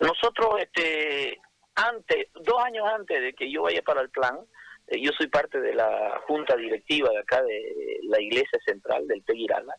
Nosotros, 0.00 0.60
este, 0.60 1.40
antes, 1.76 2.26
dos 2.44 2.62
años 2.62 2.84
antes 2.94 3.22
de 3.22 3.32
que 3.32 3.50
yo 3.50 3.62
vaya 3.62 3.80
para 3.80 4.02
el 4.02 4.10
plan, 4.10 4.38
eh, 4.88 5.00
yo 5.00 5.12
soy 5.12 5.28
parte 5.28 5.58
de 5.62 5.74
la 5.74 6.20
junta 6.26 6.54
directiva 6.56 7.08
de 7.08 7.20
acá 7.20 7.42
de 7.42 8.00
la 8.02 8.20
iglesia 8.20 8.58
central 8.66 9.08
del 9.08 9.24
Teguirala 9.24 9.74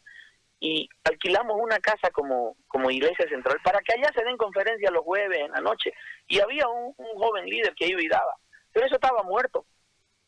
y 0.59 0.89
alquilamos 1.03 1.57
una 1.61 1.77
casa 1.77 2.09
como, 2.09 2.57
como 2.67 2.89
iglesia 2.89 3.29
central 3.29 3.59
para 3.63 3.81
que 3.81 3.93
allá 3.93 4.11
se 4.15 4.25
den 4.25 4.37
conferencias 4.37 4.91
los 4.91 5.03
jueves 5.03 5.41
en 5.41 5.51
la 5.51 5.61
noche. 5.61 5.93
Y 6.27 6.39
había 6.39 6.67
un, 6.67 6.95
joven 6.95 7.45
líder 7.45 7.75
que 7.75 7.85
iba 7.85 8.01
y 8.01 8.07
daba, 8.07 8.35
pero 8.73 8.87
eso 8.87 8.95
estaba 8.95 9.21
muerto. 9.21 9.63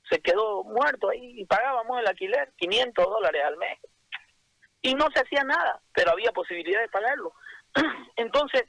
Se 0.09 0.19
quedó 0.21 0.63
muerto 0.63 1.09
ahí 1.09 1.41
y 1.41 1.45
pagábamos 1.45 1.99
el 1.99 2.07
alquiler, 2.07 2.51
500 2.57 3.05
dólares 3.05 3.43
al 3.45 3.57
mes. 3.57 3.79
Y 4.81 4.95
no 4.95 5.07
se 5.13 5.19
hacía 5.19 5.43
nada, 5.43 5.81
pero 5.93 6.11
había 6.11 6.31
posibilidad 6.31 6.81
de 6.81 6.89
pagarlo. 6.89 7.33
Entonces, 8.15 8.63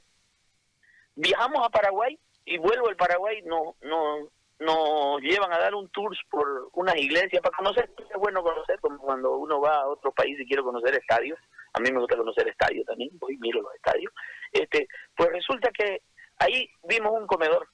viajamos 1.15 1.65
a 1.65 1.69
Paraguay 1.69 2.19
y 2.45 2.57
vuelvo 2.57 2.89
al 2.89 2.95
Paraguay, 2.95 3.41
no, 3.43 3.75
no, 3.81 4.29
nos 4.61 5.21
llevan 5.21 5.51
a 5.51 5.57
dar 5.57 5.73
un 5.73 5.89
tour 5.89 6.15
por 6.29 6.69
unas 6.73 6.95
iglesias 6.95 7.41
para 7.41 7.57
conocer, 7.57 7.89
es 7.97 8.19
bueno 8.19 8.43
conocer, 8.43 8.79
como 8.79 8.99
cuando 8.99 9.37
uno 9.37 9.59
va 9.59 9.81
a 9.81 9.87
otro 9.87 10.11
país 10.11 10.39
y 10.39 10.45
quiere 10.45 10.61
conocer 10.61 10.95
estadios, 10.95 11.39
a 11.73 11.79
mí 11.79 11.91
me 11.91 11.99
gusta 11.99 12.15
conocer 12.15 12.47
estadios 12.47 12.85
también, 12.85 13.09
voy 13.19 13.37
miro 13.37 13.61
los 13.61 13.73
estadios, 13.73 14.13
este, 14.51 14.87
pues 15.15 15.29
resulta 15.31 15.71
que 15.71 16.03
ahí 16.37 16.69
vimos 16.83 17.11
un 17.13 17.25
comedor, 17.25 17.67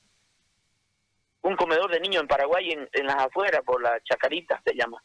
un 1.47 1.55
comedor 1.55 1.89
de 1.89 1.99
niños 1.99 2.21
en 2.21 2.27
Paraguay, 2.27 2.71
en, 2.71 2.89
en 2.91 3.05
las 3.05 3.15
afueras, 3.15 3.61
por 3.63 3.81
la 3.81 3.99
Chacarita 4.01 4.61
se 4.65 4.75
llama. 4.75 5.01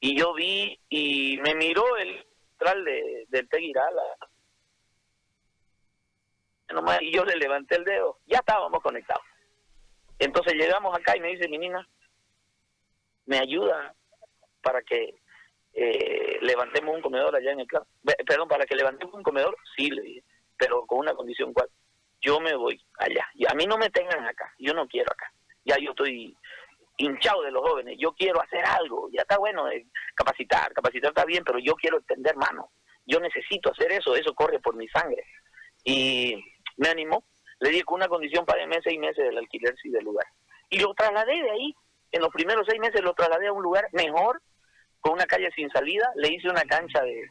Y 0.00 0.18
yo 0.18 0.34
vi 0.34 0.78
y 0.88 1.38
me 1.38 1.54
miró 1.54 1.96
el 1.96 2.26
central 2.50 2.84
de, 2.84 3.24
del 3.28 3.48
Teguirala. 3.48 4.02
Y 7.00 7.14
yo 7.14 7.24
le 7.24 7.36
levanté 7.36 7.76
el 7.76 7.84
dedo, 7.84 8.18
ya 8.26 8.38
estábamos 8.38 8.82
conectados. 8.82 9.22
Entonces 10.18 10.54
llegamos 10.54 10.96
acá 10.96 11.16
y 11.16 11.20
me 11.20 11.28
dice 11.28 11.48
mi 11.48 11.58
niña, 11.58 11.86
me 13.26 13.38
ayuda 13.38 13.94
para 14.62 14.82
que 14.82 15.14
eh, 15.74 16.38
levantemos 16.40 16.96
un 16.96 17.02
comedor 17.02 17.36
allá 17.36 17.52
en 17.52 17.60
el 17.60 17.66
club. 17.66 17.86
Perdón, 18.26 18.48
para 18.48 18.64
que 18.66 18.74
levantemos 18.74 19.14
un 19.14 19.22
comedor, 19.22 19.56
sí, 19.76 19.90
le 19.90 20.02
dije, 20.02 20.24
pero 20.56 20.84
con 20.86 20.98
una 20.98 21.14
condición 21.14 21.52
cual. 21.52 21.68
Yo 22.22 22.40
me 22.40 22.54
voy 22.54 22.82
allá. 22.98 23.26
Y 23.34 23.44
a 23.46 23.54
mí 23.54 23.66
no 23.66 23.76
me 23.76 23.90
tengan 23.90 24.24
acá. 24.26 24.52
Yo 24.58 24.72
no 24.74 24.86
quiero 24.86 25.10
acá. 25.12 25.32
Ya 25.64 25.76
yo 25.78 25.90
estoy 25.90 26.36
hinchado 26.96 27.42
de 27.42 27.50
los 27.50 27.62
jóvenes. 27.62 27.96
Yo 27.98 28.12
quiero 28.12 28.40
hacer 28.40 28.64
algo. 28.64 29.08
Ya 29.12 29.22
está 29.22 29.38
bueno 29.38 29.66
de 29.66 29.86
capacitar. 30.14 30.72
Capacitar 30.72 31.10
está 31.10 31.24
bien, 31.24 31.44
pero 31.44 31.58
yo 31.58 31.74
quiero 31.74 31.98
extender 31.98 32.36
mano. 32.36 32.70
Yo 33.06 33.18
necesito 33.20 33.72
hacer 33.72 33.92
eso. 33.92 34.14
Eso 34.14 34.34
corre 34.34 34.60
por 34.60 34.76
mi 34.76 34.88
sangre. 34.88 35.24
Y 35.84 36.42
me 36.76 36.88
animó 36.88 37.24
le 37.62 37.70
dije 37.70 37.84
con 37.84 37.96
una 37.96 38.08
condición 38.08 38.44
para 38.44 38.66
meses 38.66 38.82
seis 38.84 38.98
meses 38.98 39.24
del 39.24 39.38
alquiler 39.38 39.74
sí 39.80 39.88
del 39.88 40.04
lugar. 40.04 40.26
Y 40.68 40.80
lo 40.80 40.92
trasladé 40.94 41.40
de 41.42 41.50
ahí, 41.50 41.76
en 42.10 42.20
los 42.20 42.30
primeros 42.30 42.66
seis 42.68 42.80
meses 42.80 43.00
lo 43.02 43.14
trasladé 43.14 43.46
a 43.46 43.52
un 43.52 43.62
lugar 43.62 43.88
mejor, 43.92 44.42
con 45.00 45.12
una 45.12 45.26
calle 45.26 45.48
sin 45.54 45.70
salida, 45.70 46.10
le 46.16 46.32
hice 46.32 46.48
una 46.48 46.62
cancha 46.62 47.02
de, 47.02 47.22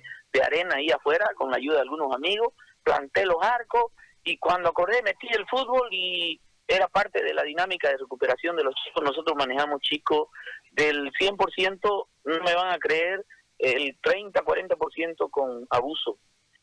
arena 0.41 0.75
ahí 0.75 0.89
afuera 0.89 1.29
con 1.35 1.51
la 1.51 1.57
ayuda 1.57 1.75
de 1.75 1.81
algunos 1.81 2.15
amigos, 2.15 2.53
planté 2.81 3.25
los 3.25 3.43
arcos 3.43 3.91
y 4.23 4.37
cuando 4.37 4.69
acordé 4.69 5.01
metí 5.03 5.27
el 5.31 5.47
fútbol 5.47 5.87
y 5.91 6.39
era 6.67 6.87
parte 6.87 7.23
de 7.23 7.33
la 7.33 7.43
dinámica 7.43 7.89
de 7.89 7.97
recuperación 7.97 8.55
de 8.55 8.63
los 8.63 8.75
chicos. 8.75 9.03
Nosotros 9.03 9.35
manejamos 9.37 9.81
chicos 9.81 10.29
del 10.71 11.11
100%, 11.13 12.07
no 12.25 12.39
me 12.43 12.55
van 12.55 12.71
a 12.71 12.79
creer, 12.79 13.25
el 13.59 13.99
30-40% 14.01 15.29
con 15.29 15.67
abuso 15.69 16.17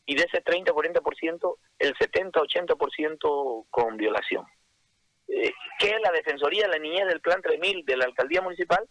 y 0.05 0.15
de 0.15 0.23
ese 0.23 0.43
30-40%, 0.43 1.55
el 1.79 1.95
70-80% 1.95 3.65
con 3.69 3.97
violación. 3.97 4.45
Eh, 5.27 5.53
que 5.77 5.99
la 5.99 6.11
Defensoría 6.11 6.63
de 6.63 6.69
la 6.69 6.79
Niñez 6.79 7.07
del 7.07 7.21
Plan 7.21 7.41
3000 7.41 7.85
de 7.85 7.97
la 7.97 8.05
Alcaldía 8.05 8.41
Municipal 8.41 8.89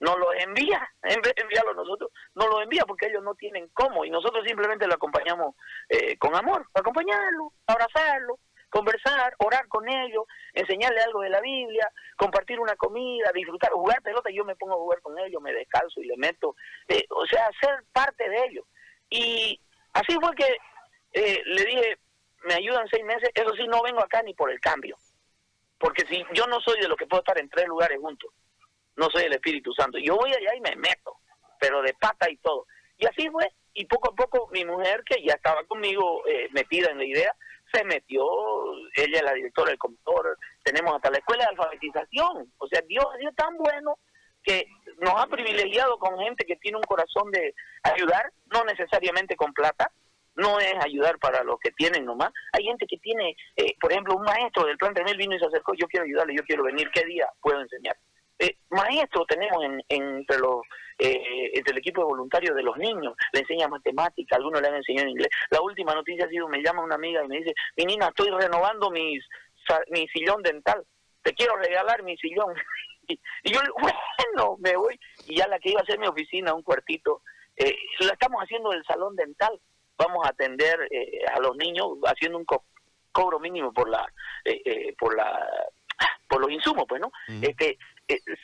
no 0.00 0.16
lo 0.16 0.32
envía, 0.34 0.88
en 1.02 1.20
vez 1.22 1.34
de 1.34 1.42
enviarlo 1.42 1.74
nosotros, 1.74 2.10
no 2.34 2.48
lo 2.48 2.62
envía 2.62 2.84
porque 2.86 3.06
ellos 3.06 3.22
no 3.22 3.34
tienen 3.34 3.68
cómo 3.72 4.04
y 4.04 4.10
nosotros 4.10 4.44
simplemente 4.46 4.86
lo 4.86 4.94
acompañamos 4.94 5.54
eh, 5.88 6.16
con 6.18 6.34
amor, 6.34 6.66
acompañarlo, 6.74 7.52
abrazarlo, 7.66 8.38
conversar, 8.68 9.34
orar 9.38 9.68
con 9.68 9.88
ellos, 9.88 10.24
enseñarle 10.52 11.00
algo 11.00 11.20
de 11.20 11.30
la 11.30 11.40
Biblia, 11.40 11.90
compartir 12.16 12.60
una 12.60 12.76
comida, 12.76 13.30
disfrutar, 13.32 13.70
jugar 13.70 14.02
pelota, 14.02 14.28
yo 14.30 14.44
me 14.44 14.56
pongo 14.56 14.74
a 14.74 14.78
jugar 14.78 15.00
con 15.00 15.18
ellos, 15.18 15.40
me 15.40 15.52
descalzo 15.52 16.00
y 16.00 16.06
le 16.06 16.16
meto, 16.16 16.56
eh, 16.88 17.06
o 17.10 17.24
sea, 17.26 17.48
ser 17.60 17.84
parte 17.92 18.28
de 18.28 18.44
ellos. 18.44 18.64
Y 19.08 19.60
Así 19.96 20.14
fue 20.20 20.34
que 20.34 20.58
eh, 21.14 21.42
le 21.46 21.64
dije, 21.64 21.98
me 22.44 22.54
ayudan 22.54 22.86
seis 22.88 23.02
meses, 23.04 23.30
eso 23.34 23.54
sí, 23.56 23.66
no 23.66 23.82
vengo 23.82 24.00
acá 24.00 24.22
ni 24.22 24.34
por 24.34 24.50
el 24.50 24.60
cambio. 24.60 24.96
Porque 25.78 26.06
si 26.06 26.22
yo 26.34 26.46
no 26.46 26.60
soy 26.60 26.78
de 26.80 26.88
los 26.88 26.98
que 26.98 27.06
puedo 27.06 27.22
estar 27.22 27.38
en 27.38 27.48
tres 27.48 27.66
lugares 27.66 27.98
juntos, 27.98 28.30
no 28.96 29.08
soy 29.10 29.24
el 29.24 29.34
Espíritu 29.34 29.72
Santo. 29.72 29.98
Yo 29.98 30.16
voy 30.16 30.30
allá 30.30 30.54
y 30.56 30.60
me 30.60 30.76
meto, 30.76 31.16
pero 31.60 31.82
de 31.82 31.94
pata 31.94 32.30
y 32.30 32.36
todo. 32.38 32.66
Y 32.98 33.06
así 33.06 33.28
fue, 33.30 33.52
y 33.74 33.84
poco 33.86 34.10
a 34.10 34.14
poco 34.14 34.48
mi 34.52 34.64
mujer, 34.64 35.02
que 35.04 35.22
ya 35.22 35.34
estaba 35.34 35.62
conmigo 35.64 36.26
eh, 36.26 36.48
metida 36.52 36.90
en 36.90 36.98
la 36.98 37.04
idea, 37.04 37.34
se 37.72 37.84
metió, 37.84 38.24
ella 38.94 39.18
es 39.18 39.22
la 39.22 39.34
directora 39.34 39.70
del 39.70 39.78
comedor, 39.78 40.38
tenemos 40.62 40.94
hasta 40.94 41.10
la 41.10 41.18
escuela 41.18 41.44
de 41.44 41.50
alfabetización. 41.50 42.52
O 42.58 42.68
sea, 42.68 42.80
Dios 42.86 43.04
sido 43.18 43.32
tan 43.32 43.56
bueno 43.56 43.98
que 44.42 44.66
nos 45.00 45.14
ha 45.16 45.26
privilegiado 45.26 45.98
con 45.98 46.18
gente 46.18 46.46
que 46.46 46.56
tiene 46.56 46.78
un 46.78 46.84
corazón 46.84 47.30
de 47.32 47.54
ayudar, 47.82 48.32
no 48.52 48.64
necesariamente 48.64 49.36
con 49.36 49.52
plata, 49.52 49.90
no 50.36 50.60
es 50.60 50.74
ayudar 50.84 51.18
para 51.18 51.42
los 51.42 51.58
que 51.58 51.72
tienen 51.72 52.04
nomás. 52.04 52.30
Hay 52.52 52.64
gente 52.64 52.86
que 52.86 52.98
tiene, 52.98 53.36
eh, 53.56 53.74
por 53.80 53.90
ejemplo, 53.90 54.16
un 54.16 54.22
maestro 54.22 54.64
del 54.64 54.76
plan 54.76 54.94
Remel 54.94 55.16
vino 55.16 55.34
y 55.34 55.38
se 55.38 55.46
acercó, 55.46 55.74
yo 55.74 55.88
quiero 55.88 56.04
ayudarle, 56.04 56.36
yo 56.36 56.44
quiero 56.44 56.62
venir, 56.64 56.88
¿qué 56.92 57.04
día 57.04 57.26
puedo 57.40 57.60
enseñar? 57.60 57.96
Eh, 58.38 58.56
maestro 58.70 59.24
tenemos 59.26 59.64
en, 59.64 59.82
entre 59.88 60.38
los 60.38 60.60
eh, 60.98 61.50
entre 61.54 61.72
el 61.72 61.78
equipo 61.78 62.00
de 62.00 62.06
voluntarios 62.06 62.56
de 62.56 62.62
los 62.62 62.76
niños, 62.78 63.14
le 63.32 63.40
enseña 63.40 63.68
matemática, 63.68 64.36
algunos 64.36 64.62
le 64.62 64.68
han 64.68 64.76
enseñado 64.76 65.08
inglés. 65.08 65.28
La 65.50 65.60
última 65.60 65.94
noticia 65.94 66.24
ha 66.24 66.28
sido, 66.28 66.48
me 66.48 66.62
llama 66.62 66.82
una 66.82 66.94
amiga 66.94 67.22
y 67.22 67.28
me 67.28 67.38
dice, 67.38 67.52
mi 67.76 67.84
niña, 67.84 68.08
estoy 68.08 68.30
renovando 68.30 68.90
mis, 68.90 69.22
mi 69.90 70.08
sillón 70.08 70.42
dental, 70.42 70.84
te 71.22 71.34
quiero 71.34 71.56
regalar 71.56 72.02
mi 72.02 72.16
sillón. 72.16 72.54
Y 73.08 73.52
yo, 73.52 73.60
bueno, 73.78 74.56
me 74.58 74.74
voy. 74.74 74.98
Y 75.28 75.36
ya 75.36 75.46
la 75.46 75.60
que 75.60 75.70
iba 75.70 75.80
a 75.80 75.86
ser 75.86 75.96
mi 75.96 76.08
oficina, 76.08 76.52
un 76.52 76.64
cuartito, 76.64 77.22
eh, 77.54 77.72
la 78.00 78.14
estamos 78.14 78.42
haciendo 78.42 78.70
del 78.70 78.84
salón 78.84 79.14
dental. 79.14 79.60
Vamos 79.96 80.26
a 80.26 80.30
atender 80.30 80.76
eh, 80.90 81.20
a 81.32 81.38
los 81.38 81.56
niños 81.56 81.86
haciendo 82.04 82.36
un 82.36 82.44
cobro 83.12 83.38
mínimo 83.38 83.72
por 83.72 83.88
la, 83.88 84.04
eh, 84.44 84.60
eh, 84.64 84.96
por 84.98 85.16
la, 85.16 85.48
por 86.28 86.40
los 86.40 86.50
insumos, 86.50 86.84
pues, 86.88 87.00
¿no? 87.00 87.10
este, 87.40 87.78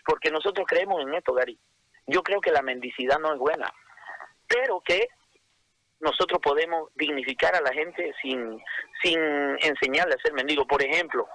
porque 0.05 0.31
nosotros 0.31 0.67
creemos 0.67 1.03
en 1.03 1.15
esto, 1.15 1.33
Gary. 1.33 1.59
Yo 2.07 2.23
creo 2.23 2.41
que 2.41 2.51
la 2.51 2.63
mendicidad 2.63 3.19
no 3.19 3.33
es 3.33 3.39
buena, 3.39 3.73
pero 4.49 4.81
que 4.81 5.09
nosotros 6.01 6.41
podemos 6.43 6.91
dignificar 6.97 7.55
a 7.55 7.61
la 7.61 7.73
gente 7.73 8.13
sin, 8.21 8.61
sin 9.03 9.19
enseñarle 9.61 10.15
a 10.15 10.23
ser 10.23 10.33
mendigo. 10.33 10.67
Por 10.67 10.83
ejemplo, 10.83 11.29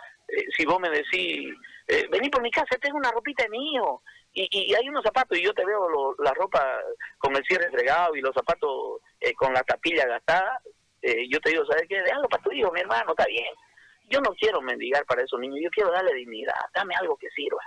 si 0.55 0.65
vos 0.65 0.79
me 0.79 0.89
decís, 0.89 1.53
eh, 1.87 2.05
vení 2.11 2.29
por 2.29 2.41
mi 2.41 2.51
casa, 2.51 2.77
tengo 2.81 2.97
una 2.97 3.11
ropita 3.11 3.43
de 3.43 3.49
mi 3.49 3.73
hijo, 3.75 4.03
y, 4.33 4.47
y, 4.51 4.75
hay 4.75 4.87
unos 4.87 5.03
zapatos 5.03 5.37
y 5.37 5.43
yo 5.43 5.53
te 5.53 5.65
veo 5.65 6.15
la 6.19 6.31
ropa 6.33 6.79
con 7.17 7.35
el 7.35 7.43
cierre 7.45 7.71
fregado 7.71 8.15
y 8.15 8.21
los 8.21 8.35
zapatos 8.35 8.99
eh, 9.19 9.33
con 9.33 9.53
la 9.53 9.63
tapilla 9.63 10.05
gastada, 10.05 10.61
eh, 11.01 11.27
yo 11.29 11.39
te 11.39 11.51
digo, 11.51 11.65
¿sabes 11.65 11.85
qué? 11.87 12.01
Déjalo 12.01 12.27
para 12.27 12.43
tu 12.43 12.51
hijo, 12.51 12.71
mi 12.71 12.81
hermano, 12.81 13.11
está 13.11 13.25
bien. 13.25 13.51
Yo 14.09 14.19
no 14.21 14.33
quiero 14.35 14.61
mendigar 14.61 15.05
para 15.05 15.23
esos 15.23 15.39
niños, 15.39 15.59
yo 15.63 15.69
quiero 15.71 15.91
darle 15.91 16.13
dignidad, 16.13 16.53
dame 16.73 16.93
algo 16.95 17.17
que 17.17 17.29
sirva. 17.29 17.61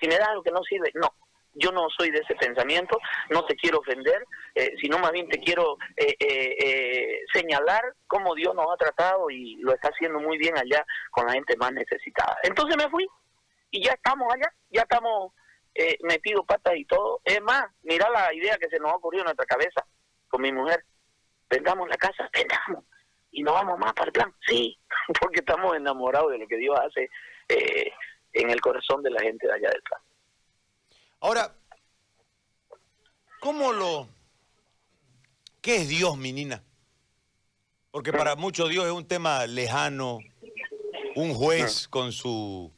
Si 0.00 0.08
me 0.08 0.18
da 0.18 0.26
algo 0.26 0.42
que 0.42 0.50
no 0.50 0.62
sirve, 0.62 0.90
no. 0.94 1.14
Yo 1.58 1.72
no 1.72 1.88
soy 1.88 2.10
de 2.10 2.18
ese 2.18 2.34
pensamiento, 2.34 2.98
no 3.30 3.46
te 3.46 3.56
quiero 3.56 3.78
ofender, 3.78 4.22
eh, 4.54 4.74
sino 4.78 4.98
más 4.98 5.10
bien 5.10 5.26
te 5.26 5.38
quiero 5.38 5.78
señalar 7.32 7.94
cómo 8.06 8.34
Dios 8.34 8.54
nos 8.54 8.66
ha 8.70 8.76
tratado 8.76 9.30
y 9.30 9.56
lo 9.62 9.72
está 9.72 9.88
haciendo 9.88 10.20
muy 10.20 10.36
bien 10.36 10.54
allá 10.58 10.84
con 11.10 11.26
la 11.26 11.32
gente 11.32 11.56
más 11.56 11.72
necesitada. 11.72 12.36
Entonces 12.42 12.76
me 12.76 12.90
fui, 12.90 13.08
y 13.70 13.82
ya 13.82 13.92
estamos 13.92 14.32
allá, 14.32 14.52
ya 14.70 14.82
estamos 14.82 15.32
eh, 15.74 15.98
metidos 16.02 16.46
patas 16.46 16.74
y 16.76 16.84
todo. 16.86 17.20
Es 17.24 17.42
más, 17.42 17.66
mira 17.82 18.08
la 18.08 18.32
idea 18.32 18.56
que 18.56 18.68
se 18.68 18.78
nos 18.78 18.92
ha 18.92 18.96
ocurrido 18.96 19.22
en 19.22 19.26
nuestra 19.26 19.44
cabeza 19.44 19.84
con 20.28 20.40
mi 20.40 20.52
mujer. 20.52 20.84
Vendamos 21.50 21.88
la 21.88 21.96
casa, 21.96 22.28
vendamos. 22.32 22.84
Y 23.30 23.42
no 23.42 23.52
vamos 23.52 23.78
más 23.78 23.92
para 23.92 24.06
el 24.06 24.12
plan. 24.12 24.34
Sí, 24.46 24.78
porque 25.20 25.40
estamos 25.40 25.76
enamorados 25.76 26.32
de 26.32 26.38
lo 26.38 26.46
que 26.46 26.56
Dios 26.56 26.78
hace 26.78 27.10
eh, 27.48 27.92
en 28.36 28.50
el 28.50 28.60
corazón 28.60 29.02
de 29.02 29.10
la 29.10 29.20
gente 29.20 29.46
de 29.46 29.54
allá 29.54 29.70
del 29.70 29.82
plan. 29.82 30.00
Ahora, 31.20 31.54
¿cómo 33.40 33.72
lo... 33.72 34.08
¿Qué 35.62 35.76
es 35.76 35.88
Dios, 35.88 36.16
mi 36.16 36.32
nina? 36.32 36.62
Porque 37.90 38.12
para 38.12 38.36
muchos 38.36 38.68
Dios 38.68 38.84
es 38.84 38.92
un 38.92 39.08
tema 39.08 39.46
lejano, 39.46 40.18
un 41.16 41.34
juez 41.34 41.88
con 41.88 42.12
su 42.12 42.72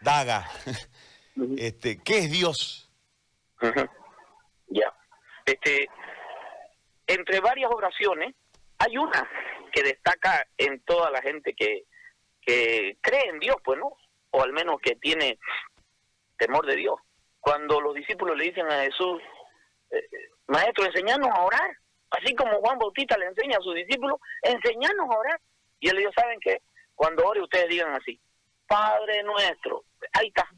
daga. 0.00 0.48
Este, 1.56 2.02
¿Qué 2.02 2.18
es 2.18 2.32
Dios? 2.32 2.90
Ya. 4.66 4.92
Este, 5.46 5.88
entre 7.06 7.38
varias 7.38 7.70
oraciones, 7.70 8.34
hay 8.76 8.96
una 8.96 9.30
que 9.70 9.84
destaca 9.84 10.48
en 10.56 10.80
toda 10.80 11.12
la 11.12 11.22
gente 11.22 11.54
que, 11.54 11.84
que 12.40 12.98
cree 13.00 13.28
en 13.28 13.38
Dios, 13.38 13.54
pues, 13.62 13.78
¿no? 13.78 13.96
O 14.30 14.42
al 14.42 14.52
menos 14.52 14.80
que 14.80 14.96
tiene 14.96 15.38
temor 16.36 16.66
de 16.66 16.76
Dios. 16.76 16.96
Cuando 17.40 17.80
los 17.80 17.94
discípulos 17.94 18.36
le 18.36 18.44
dicen 18.44 18.66
a 18.66 18.82
Jesús, 18.82 19.22
eh, 19.90 20.08
Maestro, 20.46 20.84
enseñanos 20.84 21.28
a 21.30 21.44
orar. 21.44 21.76
Así 22.10 22.34
como 22.34 22.60
Juan 22.60 22.78
Bautista 22.78 23.16
le 23.18 23.26
enseña 23.26 23.58
a 23.58 23.62
sus 23.62 23.74
discípulos, 23.74 24.18
enseñanos 24.42 25.10
a 25.10 25.18
orar. 25.18 25.40
Y 25.80 25.88
él 25.88 25.96
dijo, 25.98 26.10
¿saben 26.12 26.38
qué? 26.40 26.60
Cuando 26.94 27.24
ore 27.26 27.42
ustedes 27.42 27.68
digan 27.68 27.94
así, 27.94 28.20
Padre 28.66 29.22
nuestro. 29.22 29.84
Ahí 30.12 30.28
está. 30.28 30.48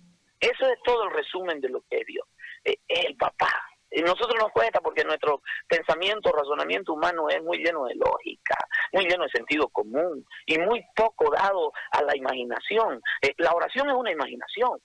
Eso 0.40 0.66
es 0.68 0.78
todo 0.84 1.04
el 1.04 1.10
resumen 1.12 1.60
de 1.60 1.68
lo 1.68 1.82
que 1.82 1.98
es 1.98 2.06
Dios. 2.06 2.26
Eh, 2.64 2.76
el 2.88 3.16
papá. 3.16 3.69
Y 3.90 4.02
nosotros 4.02 4.36
nos 4.38 4.52
cuesta 4.52 4.80
porque 4.80 5.04
nuestro 5.04 5.42
pensamiento, 5.68 6.32
razonamiento 6.32 6.92
humano 6.92 7.28
es 7.28 7.42
muy 7.42 7.58
lleno 7.58 7.86
de 7.86 7.94
lógica, 7.96 8.56
muy 8.92 9.06
lleno 9.06 9.24
de 9.24 9.30
sentido 9.30 9.68
común 9.68 10.24
y 10.46 10.58
muy 10.58 10.84
poco 10.94 11.30
dado 11.30 11.72
a 11.92 12.02
la 12.02 12.16
imaginación. 12.16 13.02
Eh, 13.22 13.34
la 13.38 13.52
oración 13.52 13.88
es 13.88 13.94
una 13.94 14.12
imaginación. 14.12 14.78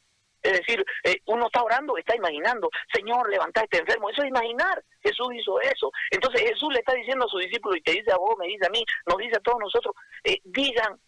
Es 0.46 0.60
decir, 0.60 0.86
eh, 1.04 1.18
uno 1.26 1.48
está 1.48 1.64
orando, 1.64 1.98
está 1.98 2.16
imaginando, 2.16 2.70
Señor, 2.94 3.30
levanta 3.30 3.62
a 3.62 3.64
este 3.64 3.80
enfermo. 3.80 4.12
Eso 4.12 4.22
es 4.22 4.30
imaginar. 4.30 4.84
Jesús 5.02 5.28
hizo 5.34 5.60
eso. 5.60 5.92
Entonces 6.12 6.42
Jesús 6.42 6.72
le 6.72 6.80
está 6.80 6.94
diciendo 6.94 7.26
a 7.26 7.30
sus 7.30 7.42
discípulos 7.42 7.78
y 7.78 7.82
te 7.82 7.94
dice 7.94 8.12
a 8.12 8.18
vos, 8.18 8.36
me 8.38 8.48
dice 8.48 8.68
a 8.68 8.70
mí, 8.70 8.86
nos 9.08 9.18
dice 9.18 9.38
a 9.38 9.40
todos 9.40 9.60
nosotros, 9.60 9.96
eh, 10.24 10.40
digan 10.44 11.00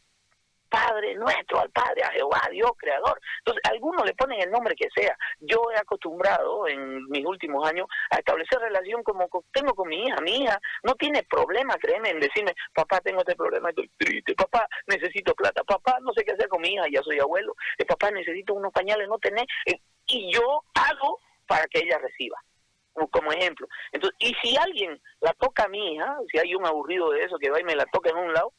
Padre 0.77 1.15
nuestro, 1.15 1.59
al 1.59 1.69
Padre, 1.71 2.03
a 2.03 2.11
Jehová, 2.11 2.41
Dios 2.51 2.71
creador. 2.77 3.19
Entonces, 3.39 3.63
algunos 3.71 4.05
le 4.05 4.13
ponen 4.13 4.41
el 4.41 4.51
nombre 4.51 4.75
que 4.75 4.87
sea. 4.95 5.17
Yo 5.39 5.63
he 5.73 5.77
acostumbrado 5.77 6.67
en 6.67 7.03
mis 7.09 7.25
últimos 7.25 7.67
años 7.67 7.87
a 8.11 8.17
establecer 8.17 8.59
relación 8.59 9.01
como 9.03 9.27
tengo 9.51 9.73
con 9.73 9.87
mi 9.87 10.03
hija. 10.03 10.21
Mi 10.21 10.43
hija 10.43 10.59
no 10.83 10.93
tiene 10.95 11.23
problema, 11.23 11.75
créeme, 11.77 12.11
en 12.11 12.19
decirme, 12.19 12.53
papá, 12.73 12.99
tengo 13.01 13.19
este 13.19 13.35
problema, 13.35 13.69
estoy 13.69 13.89
triste, 13.97 14.35
papá, 14.35 14.67
necesito 14.85 15.33
plata, 15.33 15.63
papá, 15.63 15.97
no 16.01 16.13
sé 16.13 16.23
qué 16.23 16.33
hacer 16.33 16.47
con 16.47 16.61
mi 16.61 16.73
hija, 16.73 16.85
ya 16.91 17.01
soy 17.01 17.19
abuelo, 17.19 17.55
eh, 17.77 17.85
papá, 17.85 18.11
necesito 18.11 18.53
unos 18.53 18.71
pañales, 18.71 19.07
no 19.07 19.17
tener. 19.17 19.45
Eh, 19.65 19.79
y 20.05 20.31
yo 20.31 20.63
hago 20.75 21.19
para 21.47 21.65
que 21.67 21.79
ella 21.79 21.97
reciba 21.97 22.37
como 23.11 23.31
ejemplo. 23.31 23.67
Entonces, 23.91 24.17
y 24.19 24.33
si 24.41 24.57
alguien 24.57 24.99
la 25.21 25.33
toca 25.33 25.65
a 25.65 25.67
mi 25.67 25.93
hija, 25.93 26.17
si 26.31 26.39
hay 26.39 26.55
un 26.55 26.65
aburrido 26.65 27.11
de 27.11 27.23
eso 27.23 27.37
que 27.37 27.51
va 27.51 27.59
y 27.59 27.63
me 27.63 27.75
la 27.75 27.85
toca 27.85 28.09
en 28.09 28.17
un 28.17 28.33
lado, 28.33 28.53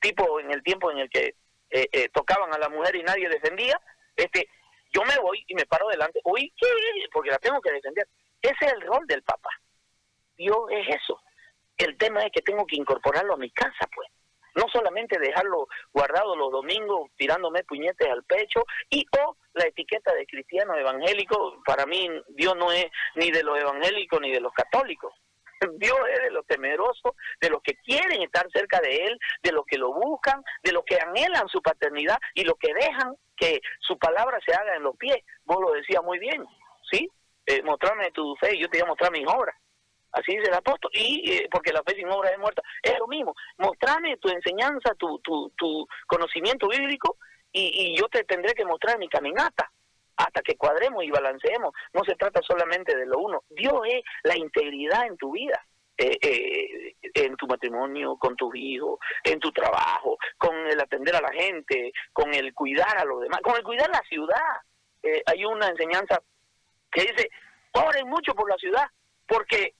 tipo 0.00 0.38
en 0.40 0.52
el 0.52 0.62
tiempo 0.62 0.90
en 0.90 0.98
el 0.98 1.10
que 1.10 1.34
eh, 1.72 1.88
eh, 1.90 2.08
tocaban 2.10 2.52
a 2.52 2.58
la 2.58 2.68
mujer 2.68 2.94
y 2.96 3.02
nadie 3.02 3.28
defendía, 3.30 3.80
este, 4.14 4.46
yo 4.92 5.02
me 5.04 5.18
voy 5.18 5.42
y 5.48 5.54
me 5.54 5.64
paro 5.64 5.88
delante, 5.88 6.20
uy, 6.24 6.52
¿qué? 6.56 6.66
porque 7.10 7.30
la 7.30 7.38
tengo 7.38 7.60
que 7.62 7.72
defender. 7.72 8.06
Ese 8.42 8.66
es 8.66 8.72
el 8.74 8.82
rol 8.82 9.06
del 9.06 9.22
papá. 9.22 9.48
Dios 10.36 10.58
es 10.70 10.96
eso. 10.96 11.18
El 11.78 11.96
tema 11.96 12.22
es 12.24 12.32
que 12.32 12.42
tengo 12.42 12.66
que 12.66 12.76
incorporarlo 12.76 13.34
a 13.34 13.38
mi 13.38 13.50
casa, 13.50 13.88
pues. 13.94 14.08
No 14.54 14.66
solamente 14.70 15.18
dejarlo 15.18 15.66
guardado 15.94 16.36
los 16.36 16.52
domingos 16.52 17.10
tirándome 17.16 17.64
puñetes 17.64 18.06
al 18.06 18.22
pecho 18.24 18.64
y 18.90 19.06
o 19.18 19.38
la 19.54 19.64
etiqueta 19.64 20.12
de 20.12 20.26
cristiano 20.26 20.76
evangélico, 20.76 21.62
para 21.64 21.86
mí 21.86 22.06
Dios 22.28 22.54
no 22.56 22.70
es 22.70 22.86
ni 23.14 23.30
de 23.30 23.42
los 23.42 23.58
evangélicos 23.58 24.20
ni 24.20 24.30
de 24.30 24.40
los 24.40 24.52
católicos. 24.52 25.14
Dios 25.76 25.98
es 26.12 26.22
de 26.24 26.30
los 26.30 26.46
temerosos, 26.46 27.12
de 27.40 27.50
los 27.50 27.62
que 27.62 27.74
quieren 27.76 28.22
estar 28.22 28.46
cerca 28.52 28.80
de 28.80 28.96
Él, 29.06 29.18
de 29.42 29.52
los 29.52 29.64
que 29.66 29.78
lo 29.78 29.92
buscan, 29.92 30.42
de 30.62 30.72
los 30.72 30.84
que 30.84 30.98
anhelan 30.98 31.48
su 31.48 31.60
paternidad 31.62 32.18
y 32.34 32.44
los 32.44 32.56
que 32.58 32.72
dejan 32.74 33.14
que 33.36 33.60
su 33.80 33.98
palabra 33.98 34.38
se 34.46 34.54
haga 34.54 34.76
en 34.76 34.82
los 34.82 34.96
pies. 34.96 35.18
Vos 35.44 35.58
lo 35.60 35.72
decías 35.72 36.02
muy 36.02 36.18
bien, 36.18 36.44
¿sí? 36.90 37.08
Eh, 37.46 37.62
mostrarme 37.62 38.10
tu 38.12 38.36
fe 38.36 38.56
y 38.56 38.60
yo 38.60 38.68
te 38.68 38.78
voy 38.78 38.86
a 38.86 38.90
mostrar 38.90 39.12
mis 39.12 39.26
obras. 39.26 39.56
Así 40.12 40.36
dice 40.36 40.48
el 40.48 40.54
apóstol. 40.54 40.90
Y 40.94 41.32
eh, 41.32 41.48
porque 41.50 41.72
la 41.72 41.82
fe 41.82 41.94
sin 41.94 42.08
obra 42.10 42.30
es 42.30 42.38
muerta. 42.38 42.62
Es 42.82 42.98
lo 42.98 43.06
mismo. 43.08 43.34
Mostrame 43.58 44.16
tu 44.18 44.28
enseñanza, 44.28 44.94
tu, 44.98 45.18
tu, 45.20 45.50
tu 45.56 45.86
conocimiento 46.06 46.68
bíblico 46.68 47.16
y, 47.50 47.92
y 47.92 47.96
yo 47.96 48.08
te 48.08 48.22
tendré 48.24 48.54
que 48.54 48.64
mostrar 48.64 48.98
mi 48.98 49.08
caminata 49.08 49.72
hasta 50.16 50.42
que 50.42 50.56
cuadremos 50.56 51.04
y 51.04 51.10
balanceemos. 51.10 51.72
No 51.92 52.04
se 52.04 52.14
trata 52.14 52.40
solamente 52.42 52.96
de 52.96 53.06
lo 53.06 53.18
uno. 53.18 53.44
Dios 53.50 53.74
es 53.86 54.02
la 54.22 54.36
integridad 54.36 55.06
en 55.06 55.16
tu 55.16 55.32
vida. 55.32 55.64
Eh, 55.98 56.18
eh, 56.22 56.96
en 57.14 57.36
tu 57.36 57.46
matrimonio, 57.46 58.16
con 58.16 58.34
tus 58.34 58.54
hijos, 58.56 58.98
en 59.22 59.38
tu 59.38 59.52
trabajo, 59.52 60.16
con 60.38 60.56
el 60.66 60.80
atender 60.80 61.14
a 61.14 61.20
la 61.20 61.30
gente, 61.30 61.92
con 62.14 62.32
el 62.32 62.54
cuidar 62.54 62.96
a 62.96 63.04
los 63.04 63.20
demás, 63.20 63.40
con 63.42 63.54
el 63.56 63.62
cuidar 63.62 63.90
la 63.90 64.02
ciudad. 64.08 64.56
Eh, 65.02 65.22
hay 65.26 65.44
una 65.44 65.68
enseñanza 65.68 66.20
que 66.90 67.02
dice, 67.02 67.28
oren 67.72 68.08
mucho 68.08 68.34
por 68.34 68.48
la 68.48 68.56
ciudad, 68.56 68.86
porque 69.26 69.74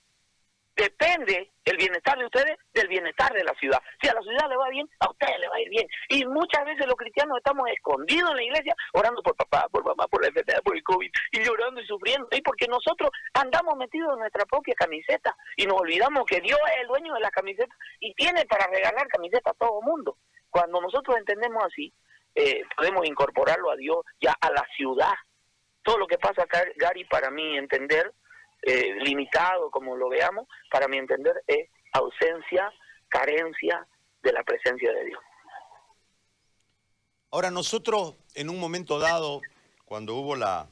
depende 0.76 1.52
el 1.64 1.76
bienestar 1.76 2.18
de 2.18 2.24
ustedes 2.24 2.56
del 2.72 2.88
bienestar 2.88 3.32
de 3.32 3.44
la 3.44 3.54
ciudad. 3.54 3.80
Si 4.00 4.08
a 4.08 4.14
la 4.14 4.22
ciudad 4.22 4.48
le 4.48 4.56
va 4.56 4.68
bien, 4.70 4.88
a 5.00 5.10
ustedes 5.10 5.38
le 5.38 5.48
va 5.48 5.56
a 5.56 5.60
ir 5.60 5.68
bien. 5.68 5.86
Y 6.08 6.24
muchas 6.26 6.64
veces 6.64 6.86
los 6.86 6.96
cristianos 6.96 7.38
estamos 7.38 7.68
escondidos 7.70 8.30
en 8.30 8.36
la 8.36 8.42
iglesia 8.42 8.74
orando 8.94 9.22
por 9.22 9.36
papá, 9.36 9.66
por 9.70 9.84
mamá, 9.84 10.06
por 10.08 10.22
la 10.22 10.28
enfermedad, 10.28 10.62
por 10.62 10.76
el 10.76 10.82
COVID, 10.82 11.10
y 11.32 11.44
llorando 11.44 11.80
y 11.80 11.86
sufriendo. 11.86 12.26
Y 12.32 12.42
porque 12.42 12.66
nosotros 12.66 13.10
andamos 13.34 13.76
metidos 13.76 14.14
en 14.14 14.20
nuestra 14.20 14.44
propia 14.46 14.74
camiseta 14.74 15.36
y 15.56 15.66
nos 15.66 15.80
olvidamos 15.80 16.24
que 16.26 16.40
Dios 16.40 16.58
es 16.74 16.80
el 16.82 16.88
dueño 16.88 17.14
de 17.14 17.20
la 17.20 17.30
camiseta 17.30 17.74
y 18.00 18.14
tiene 18.14 18.44
para 18.46 18.66
regalar 18.66 19.06
camiseta 19.08 19.50
a 19.50 19.54
todo 19.54 19.82
mundo. 19.82 20.16
Cuando 20.50 20.80
nosotros 20.80 21.16
entendemos 21.16 21.64
así, 21.64 21.92
eh, 22.34 22.62
podemos 22.76 23.06
incorporarlo 23.06 23.70
a 23.70 23.76
Dios 23.76 23.98
ya 24.20 24.34
a 24.40 24.50
la 24.50 24.66
ciudad. 24.76 25.14
Todo 25.82 25.98
lo 25.98 26.06
que 26.06 26.18
pasa 26.18 26.46
Gary, 26.76 27.04
para 27.04 27.30
mí 27.30 27.56
entender, 27.56 28.12
eh, 28.62 28.94
limitado 29.02 29.70
como 29.70 29.96
lo 29.96 30.08
veamos, 30.08 30.46
para 30.70 30.88
mi 30.88 30.98
entender 30.98 31.42
es 31.46 31.68
ausencia, 31.92 32.72
carencia 33.08 33.86
de 34.22 34.32
la 34.32 34.42
presencia 34.44 34.92
de 34.92 35.04
Dios. 35.06 35.20
Ahora 37.30 37.50
nosotros 37.50 38.14
en 38.34 38.50
un 38.50 38.60
momento 38.60 38.98
dado, 38.98 39.40
cuando 39.84 40.14
hubo 40.14 40.36
la, 40.36 40.68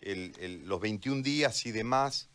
los 0.00 0.80
21 0.80 1.22
días 1.22 1.66
y 1.66 1.72
demás, 1.72 2.30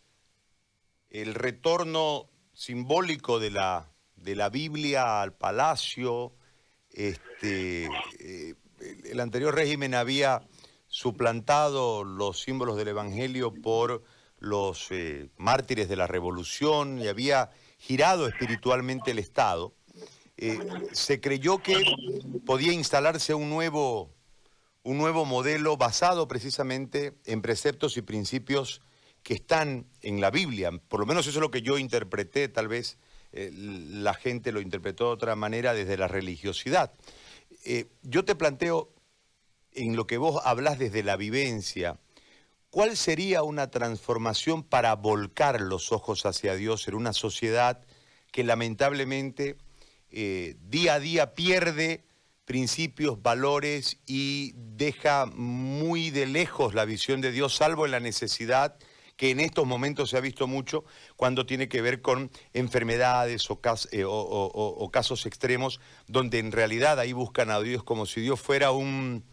el 1.10 1.34
retorno 1.34 2.30
simbólico 2.54 3.40
de 3.40 3.52
la, 3.52 3.92
de 4.16 4.36
la 4.36 4.50
Biblia 4.50 5.22
al 5.22 5.34
palacio, 5.34 6.34
este, 6.92 7.90
eh, 8.20 8.56
el 9.06 9.20
anterior 9.20 9.54
régimen 9.54 9.94
había 9.94 10.42
suplantado 10.88 12.04
los 12.04 12.42
símbolos 12.42 12.78
del 12.78 12.90
Evangelio 12.90 13.54
por 13.54 14.04
los 14.40 14.88
eh, 14.92 15.30
mártires 15.38 15.90
de 15.90 15.96
la 15.96 16.08
revolución 16.08 17.00
y 17.00 17.08
había 17.08 17.52
girado 17.78 18.28
espiritualmente 18.28 19.12
el 19.12 19.20
Estado, 19.20 19.74
eh, 20.38 20.60
se 20.92 21.20
creyó 21.20 21.60
que 21.60 21.84
podía 22.46 22.72
instalarse 22.72 23.34
un 23.34 23.50
nuevo, 23.50 24.14
un 24.84 24.98
nuevo 24.98 25.26
modelo 25.26 25.78
basado 25.78 26.28
precisamente 26.28 27.16
en 27.26 27.42
preceptos 27.42 27.98
y 27.98 28.04
principios 28.04 28.82
que 29.24 29.34
están 29.34 29.88
en 30.02 30.22
la 30.22 30.30
Biblia. 30.30 30.72
Por 30.88 31.00
lo 31.00 31.06
menos 31.06 31.26
eso 31.26 31.40
es 31.40 31.42
lo 31.42 31.52
que 31.52 31.64
yo 31.64 31.78
interpreté, 31.80 32.48
tal 32.48 32.68
vez 32.68 33.00
eh, 33.32 33.52
la 33.54 34.14
gente 34.14 34.52
lo 34.52 34.62
interpretó 34.62 35.06
de 35.06 35.14
otra 35.14 35.36
manera 35.36 35.74
desde 35.74 35.98
la 35.98 36.08
religiosidad. 36.08 36.94
yo 38.04 38.24
te 38.24 38.36
planteo, 38.36 38.94
en 39.74 39.96
lo 39.96 40.08
que 40.08 40.18
vos 40.18 40.42
hablas 40.46 40.80
desde 40.80 41.04
la 41.04 41.18
vivencia, 41.18 42.00
¿Cuál 42.70 42.98
sería 42.98 43.44
una 43.44 43.72
transformación 43.72 44.62
para 44.64 44.94
volcar 44.96 45.62
los 45.62 45.92
ojos 45.94 46.26
hacia 46.26 46.56
Dios 46.56 46.88
en 46.88 46.96
una 46.96 47.14
sociedad 47.14 47.82
que 48.32 48.44
lamentablemente 48.44 49.58
eh, 50.10 50.56
día 50.62 50.96
a 50.96 51.00
día 51.00 51.34
pierde 51.34 52.04
principios, 52.44 53.22
valores 53.22 54.00
y 54.06 54.54
deja 54.56 55.26
muy 55.26 56.12
de 56.12 56.26
lejos 56.26 56.74
la 56.74 56.86
visión 56.86 57.22
de 57.22 57.32
Dios, 57.32 57.56
salvo 57.56 57.86
en 57.86 57.92
la 57.92 58.00
necesidad 58.00 58.78
que 59.16 59.32
en 59.32 59.40
estos 59.40 59.66
momentos 59.66 60.12
se 60.12 60.18
ha 60.18 60.22
visto 60.22 60.46
mucho 60.46 60.84
cuando 61.16 61.46
tiene 61.46 61.68
que 61.68 61.82
ver 61.82 62.02
con 62.02 62.30
enfermedades 62.54 63.50
o, 63.50 63.60
eh, 63.92 64.90
casos 64.92 65.26
extremos, 65.26 65.80
donde 66.08 66.40
en 66.40 66.52
realidad 66.52 67.00
ahí 67.00 67.14
buscan 67.14 67.50
a 67.50 67.60
Dios 67.60 67.84
como 67.84 68.06
si 68.06 68.22
Dios 68.22 68.40
fuera 68.40 68.72
un, 68.72 69.26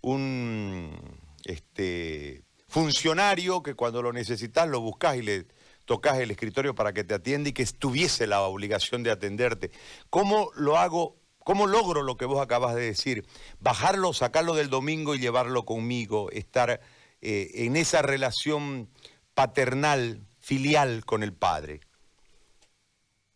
un 0.00 1.20
este, 1.44 2.47
funcionario 2.68 3.62
que 3.62 3.74
cuando 3.74 4.02
lo 4.02 4.12
necesitas 4.12 4.68
lo 4.68 4.80
buscas 4.80 5.16
y 5.16 5.22
le 5.22 5.46
tocas 5.84 6.18
el 6.18 6.30
escritorio 6.30 6.74
para 6.74 6.92
que 6.92 7.04
te 7.04 7.14
atienda 7.14 7.48
y 7.48 7.52
que 7.52 7.64
tuviese 7.66 8.26
la 8.26 8.42
obligación 8.42 9.02
de 9.02 9.10
atenderte. 9.10 9.70
¿Cómo 10.10 10.50
lo 10.54 10.76
hago? 10.76 11.16
¿Cómo 11.38 11.66
logro 11.66 12.02
lo 12.02 12.18
que 12.18 12.26
vos 12.26 12.42
acabas 12.42 12.74
de 12.74 12.82
decir? 12.82 13.24
Bajarlo, 13.58 14.12
sacarlo 14.12 14.54
del 14.54 14.68
domingo 14.68 15.14
y 15.14 15.18
llevarlo 15.18 15.64
conmigo, 15.64 16.30
estar 16.30 16.80
eh, 17.22 17.50
en 17.54 17.76
esa 17.76 18.02
relación 18.02 18.90
paternal, 19.34 20.20
filial 20.38 21.06
con 21.06 21.22
el 21.22 21.32
Padre. 21.32 21.80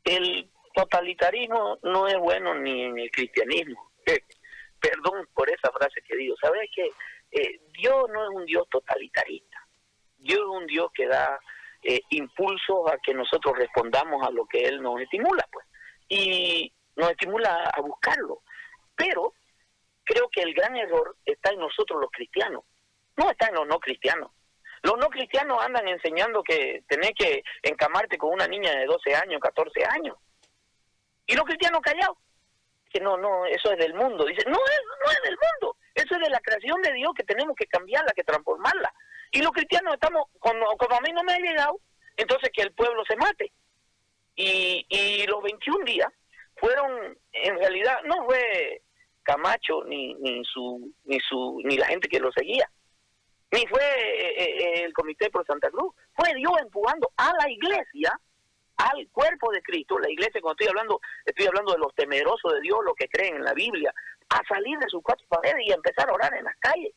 El 0.05 0.51
totalitarismo 0.75 1.79
no 1.83 2.07
es 2.07 2.19
bueno 2.19 2.55
ni 2.55 2.83
en 2.83 2.99
el 2.99 3.11
cristianismo. 3.11 3.91
perdón 4.83 5.27
por 5.33 5.49
esa 5.49 5.71
frase 5.71 6.03
que 6.07 6.17
digo. 6.17 6.35
¿Sabes 6.41 6.69
que 6.75 6.91
eh, 7.33 7.61
Dios 7.73 8.05
no 8.11 8.23
es 8.25 8.31
un 8.31 8.47
Dios 8.47 8.69
totalitarista. 8.71 9.67
Dios 10.19 10.41
es 10.41 10.47
un 10.47 10.67
Dios 10.67 10.91
que 10.95 11.07
da 11.07 11.41
eh, 11.83 12.01
impulsos 12.11 12.91
a 12.93 12.99
que 12.99 13.15
nosotros 13.15 13.57
respondamos 13.57 14.27
a 14.27 14.31
lo 14.31 14.47
que 14.47 14.63
Él 14.63 14.81
nos 14.81 15.01
estimula, 15.01 15.47
pues. 15.51 15.67
Y 16.09 16.73
nos 16.97 17.11
estimula 17.11 17.71
a 17.73 17.81
buscarlo. 17.81 18.43
Pero 18.95 19.35
creo 20.05 20.29
que 20.31 20.43
el 20.43 20.55
gran 20.55 20.77
error 20.77 21.17
está 21.25 21.51
en 21.51 21.61
nosotros 21.61 22.01
los 22.01 22.11
cristianos, 22.11 22.65
no 23.17 23.31
está 23.31 23.49
en 23.49 23.55
los 23.55 23.67
no 23.67 23.81
cristianos. 23.81 24.31
Los 24.83 24.99
no 24.99 25.09
cristianos 25.09 25.65
andan 25.65 25.87
enseñando 25.87 26.43
que 26.43 26.83
tenés 26.89 27.13
que 27.17 27.45
encamarte 27.63 28.19
con 28.19 28.33
una 28.33 28.49
niña 28.49 28.73
de 28.73 28.87
12 28.87 29.15
años, 29.15 29.41
14 29.41 29.85
años. 29.85 30.17
Y 31.27 31.35
los 31.35 31.45
cristianos 31.45 31.81
callados. 31.81 32.19
Que 32.91 33.01
no, 33.01 33.17
no, 33.17 33.47
eso 33.47 33.71
es 33.73 33.79
del 33.79 33.95
mundo. 33.95 34.25
Dice, 34.25 34.43
no 34.45 34.59
es, 34.59 34.81
no 35.05 35.11
es 35.13 35.23
del 35.23 35.39
mundo. 35.39 35.77
Eso 36.03 36.15
es 36.15 36.21
de 36.21 36.31
la 36.31 36.41
creación 36.41 36.81
de 36.83 36.93
Dios 36.93 37.13
que 37.17 37.25
tenemos 37.25 37.55
que 37.57 37.67
cambiarla, 37.67 38.13
que 38.15 38.25
transformarla. 38.25 38.93
Y 39.31 39.41
los 39.41 39.53
cristianos 39.53 39.95
estamos, 39.95 40.27
como, 40.39 40.67
como 40.77 40.97
a 40.97 41.01
mí 41.01 41.11
no 41.13 41.23
me 41.23 41.35
ha 41.35 41.39
llegado, 41.39 41.81
entonces 42.17 42.51
que 42.53 42.63
el 42.63 42.73
pueblo 42.73 43.03
se 43.07 43.17
mate. 43.17 43.53
Y, 44.35 44.87
y 44.89 45.27
los 45.27 45.43
21 45.43 45.85
días 45.85 46.09
fueron, 46.57 47.19
en 47.33 47.59
realidad, 47.59 48.03
no 48.05 48.25
fue 48.25 48.83
Camacho 49.23 49.85
ni, 49.85 50.15
ni, 50.15 50.45
su, 50.45 50.93
ni, 51.05 51.21
su, 51.21 51.61
ni 51.65 51.77
la 51.77 51.87
gente 51.87 52.09
que 52.09 52.21
lo 52.21 52.33
seguía 52.33 52.69
ni 53.53 53.67
fue 53.67 53.83
eh, 53.83 54.35
eh, 54.39 54.85
el 54.85 54.93
Comité 54.95 55.31
por 55.31 55.47
Santa 55.47 55.71
Cruz, 55.71 55.95
fue 56.17 56.35
Dios 56.35 56.53
empujando 56.61 57.11
a 57.17 57.33
la 57.39 57.51
iglesia, 57.51 58.19
al 58.79 59.07
cuerpo 59.13 59.53
de 59.53 59.63
Cristo, 59.63 59.99
la 59.99 60.11
iglesia, 60.11 60.41
cuando 60.41 60.57
estoy 60.59 60.69
hablando, 60.69 61.01
estoy 61.27 61.47
hablando 61.47 61.73
de 61.73 61.79
los 61.79 61.95
temerosos 61.95 62.55
de 62.55 62.61
Dios, 62.63 62.79
los 62.85 62.95
que 62.95 63.09
creen 63.09 63.37
en 63.37 63.45
la 63.45 63.53
Biblia, 63.53 63.93
a 64.33 64.43
salir 64.49 64.79
de 64.79 64.89
sus 64.89 65.03
cuatro 65.03 65.27
paredes 65.29 65.63
y 65.67 65.73
empezar 65.73 66.09
a 66.09 66.13
orar 66.13 66.35
en 66.35 66.45
las 66.45 66.57
calles. 66.59 66.93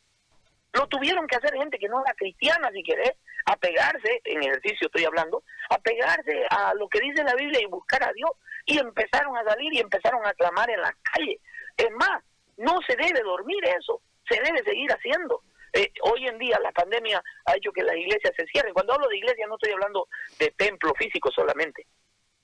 Lo 0.73 0.87
tuvieron 0.87 1.27
que 1.27 1.37
hacer 1.37 1.53
gente 1.53 1.79
que 1.79 1.87
no 1.87 2.01
era 2.01 2.13
cristiana, 2.15 2.69
si 2.73 2.83
querés, 2.83 3.13
a 3.45 3.55
pegarse, 3.55 4.21
en 4.25 4.43
ejercicio 4.43 4.87
estoy 4.87 5.05
hablando, 5.05 5.43
a 5.69 5.77
pegarse 5.77 6.45
a 6.49 6.73
lo 6.73 6.89
que 6.89 6.99
dice 6.99 7.23
la 7.23 7.35
Biblia 7.35 7.61
y 7.61 7.65
buscar 7.65 8.03
a 8.03 8.11
Dios. 8.13 8.31
Y 8.65 8.79
empezaron 8.79 9.37
a 9.37 9.43
salir 9.43 9.73
y 9.73 9.79
empezaron 9.79 10.25
a 10.25 10.33
clamar 10.33 10.69
en 10.69 10.81
las 10.81 10.93
calles. 11.03 11.39
Es 11.77 11.91
más, 11.91 12.23
no 12.57 12.79
se 12.87 12.95
debe 12.95 13.21
dormir 13.21 13.63
eso, 13.79 14.01
se 14.27 14.41
debe 14.41 14.63
seguir 14.63 14.91
haciendo. 14.91 15.43
Eh, 15.73 15.91
hoy 16.03 16.25
en 16.25 16.37
día 16.37 16.57
la 16.59 16.71
pandemia 16.71 17.21
ha 17.45 17.55
hecho 17.55 17.71
que 17.71 17.83
las 17.83 17.95
iglesias 17.95 18.33
se 18.35 18.45
cierren. 18.47 18.73
Cuando 18.73 18.93
hablo 18.93 19.07
de 19.07 19.17
iglesia 19.17 19.45
no 19.47 19.55
estoy 19.55 19.73
hablando 19.73 20.07
de 20.39 20.51
templo 20.51 20.93
físico 20.95 21.29
solamente. 21.31 21.85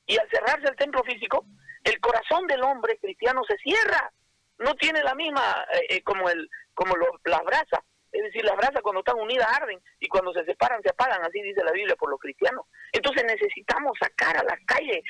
Y 0.05 0.17
al 0.17 0.29
cerrarse 0.29 0.67
el 0.67 0.75
templo 0.75 1.01
físico, 1.03 1.45
el 1.83 1.99
corazón 1.99 2.45
del 2.47 2.61
hombre 2.63 2.97
cristiano 2.97 3.41
se 3.47 3.57
cierra. 3.57 4.11
No 4.57 4.75
tiene 4.75 5.01
la 5.03 5.15
misma 5.15 5.65
eh, 5.73 5.85
eh, 5.89 6.03
como 6.03 6.29
el 6.29 6.49
como 6.73 6.95
las 7.25 7.43
brasas. 7.43 7.81
Es 8.11 8.23
decir, 8.23 8.43
las 8.43 8.57
brasas 8.57 8.81
cuando 8.81 8.99
están 8.99 9.17
unidas 9.19 9.47
arden 9.55 9.79
y 9.99 10.07
cuando 10.07 10.33
se 10.33 10.43
separan 10.43 10.81
se 10.83 10.89
apagan, 10.89 11.23
así 11.23 11.41
dice 11.41 11.63
la 11.63 11.71
Biblia 11.71 11.95
por 11.95 12.09
los 12.09 12.19
cristianos. 12.19 12.65
Entonces 12.91 13.23
necesitamos 13.23 13.97
sacar 13.99 14.37
a 14.37 14.43
la 14.43 14.57
calle 14.65 15.01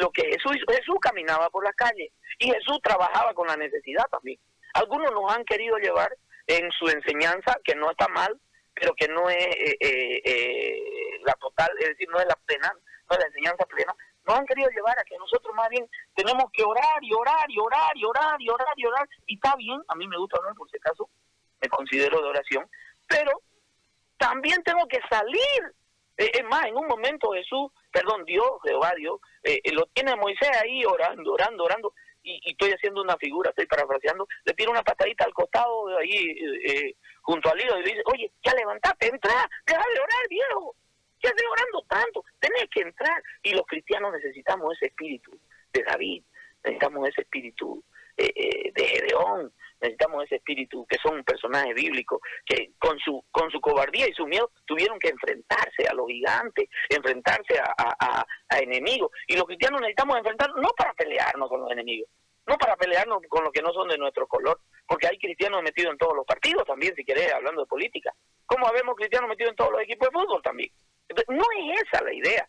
lo 0.00 0.10
que 0.10 0.22
Jesús. 0.22 0.56
Jesús 0.68 0.96
caminaba 1.00 1.50
por 1.50 1.64
la 1.64 1.72
calle 1.74 2.12
y 2.38 2.46
Jesús 2.50 2.80
trabajaba 2.82 3.34
con 3.34 3.46
la 3.46 3.56
necesidad 3.56 4.06
también. 4.10 4.40
Algunos 4.72 5.12
nos 5.12 5.30
han 5.32 5.44
querido 5.44 5.76
llevar 5.78 6.16
en 6.46 6.70
su 6.72 6.88
enseñanza, 6.88 7.58
que 7.64 7.74
no 7.74 7.90
está 7.90 8.08
mal, 8.08 8.40
pero 8.74 8.94
que 8.94 9.08
no 9.08 9.28
es 9.28 9.36
eh, 9.36 9.76
eh, 9.80 10.22
eh, 10.24 10.80
la 11.24 11.32
total, 11.34 11.70
es 11.80 11.88
decir, 11.88 12.08
no 12.10 12.20
es 12.20 12.26
la 12.26 12.36
plena, 12.46 12.72
no 13.08 13.16
es 13.16 13.18
la 13.18 13.26
enseñanza 13.26 13.64
plena, 13.64 13.94
nos 14.26 14.38
han 14.38 14.46
querido 14.46 14.68
llevar 14.70 14.98
a 14.98 15.04
que 15.04 15.16
nosotros 15.18 15.54
más 15.54 15.68
bien 15.68 15.88
tenemos 16.14 16.50
que 16.52 16.64
orar 16.64 17.02
y 17.02 17.12
orar 17.12 17.50
y 17.50 17.58
orar 17.58 17.96
y 17.96 18.04
orar 18.04 18.40
y 18.40 18.48
orar 18.48 18.74
y 18.76 18.86
orar, 18.86 19.08
y 19.26 19.34
está 19.34 19.54
bien, 19.56 19.80
a 19.88 19.94
mí 19.94 20.06
me 20.06 20.18
gusta 20.18 20.38
orar 20.40 20.54
por 20.54 20.68
si 20.70 20.76
acaso, 20.76 21.08
me 21.60 21.68
considero 21.68 22.20
de 22.20 22.28
oración, 22.28 22.68
pero 23.08 23.40
también 24.18 24.62
tengo 24.62 24.86
que 24.88 25.00
salir. 25.08 25.74
es 26.16 26.44
más, 26.44 26.66
en 26.66 26.76
un 26.76 26.86
momento 26.86 27.32
Jesús, 27.32 27.70
perdón, 27.92 28.24
Dios, 28.24 28.50
Jehová 28.64 28.92
Dios, 28.96 29.20
lo 29.72 29.86
tiene 29.94 30.16
Moisés 30.16 30.50
ahí 30.62 30.84
orando, 30.84 31.32
orando, 31.32 31.64
orando, 31.64 31.92
y, 32.26 32.50
estoy 32.50 32.72
haciendo 32.72 33.02
una 33.02 33.16
figura, 33.16 33.50
estoy 33.50 33.66
parafraseando, 33.66 34.26
le 34.44 34.54
tira 34.54 34.70
una 34.70 34.82
patadita 34.82 35.24
al 35.24 35.32
costado 35.32 35.88
de 35.88 35.98
ahí, 35.98 36.12
eh, 36.12 36.70
eh, 36.70 36.96
junto 37.22 37.50
al 37.50 37.60
hilo, 37.60 37.78
y 37.78 37.82
le 37.82 37.90
dice, 37.90 38.02
oye, 38.06 38.32
ya 38.44 38.52
levantate, 38.54 39.08
entra, 39.08 39.48
deja 39.66 39.84
de 39.94 40.00
orar, 40.00 40.28
viejo, 40.28 40.74
ya 41.22 41.30
estoy 41.30 41.46
orando 41.46 41.84
tanto, 41.88 42.24
tenés 42.38 42.66
que 42.70 42.80
entrar. 42.80 43.22
Y 43.42 43.52
los 43.52 43.66
cristianos 43.66 44.12
necesitamos 44.12 44.74
ese 44.76 44.86
espíritu 44.86 45.38
de 45.72 45.82
David, 45.82 46.22
necesitamos 46.64 47.08
ese 47.08 47.22
espíritu 47.22 47.82
eh, 48.16 48.72
de 48.74 48.84
Gedeón, 48.84 49.52
necesitamos 49.80 50.24
ese 50.24 50.36
espíritu 50.36 50.86
que 50.86 50.96
son 50.98 51.22
personajes 51.24 51.74
bíblicos 51.74 52.18
que 52.44 52.72
con 52.78 52.98
su 52.98 53.22
con 53.30 53.50
su 53.50 53.60
cobardía 53.60 54.08
y 54.08 54.12
su 54.14 54.26
miedo 54.26 54.50
tuvieron 54.64 54.98
que 54.98 55.08
enfrentarse 55.08 55.86
a 55.88 55.94
los 55.94 56.06
gigantes, 56.06 56.68
enfrentarse 56.88 57.58
a, 57.58 58.24
a, 58.48 58.58
enemigos. 58.58 59.10
Y 59.26 59.36
los 59.36 59.44
cristianos 59.44 59.80
necesitamos 59.80 60.16
enfrentarnos 60.16 60.62
no 60.62 60.70
para 60.76 60.94
pelearnos 60.94 61.48
con 61.48 61.60
los 61.60 61.70
enemigos, 61.70 62.08
no 62.46 62.56
para 62.56 62.76
pelearnos 62.76 63.22
con 63.28 63.44
los 63.44 63.52
que 63.52 63.62
no 63.62 63.72
son 63.72 63.88
de 63.88 63.98
nuestro 63.98 64.26
color, 64.26 64.60
porque 64.86 65.08
hay 65.08 65.18
cristianos 65.18 65.62
metidos 65.62 65.92
en 65.92 65.98
todos 65.98 66.16
los 66.16 66.24
partidos 66.24 66.64
también, 66.64 66.94
si 66.94 67.04
querés, 67.04 67.32
hablando 67.32 67.62
de 67.62 67.66
política. 67.66 68.14
Como 68.46 68.66
habemos 68.66 68.96
cristianos 68.96 69.28
metidos 69.28 69.50
en 69.50 69.56
todos 69.56 69.72
los 69.72 69.82
equipos 69.82 70.08
de 70.08 70.12
fútbol 70.12 70.42
también. 70.42 70.70
No 71.28 71.44
es 71.58 71.82
esa 71.82 72.02
la 72.02 72.12
idea. 72.12 72.48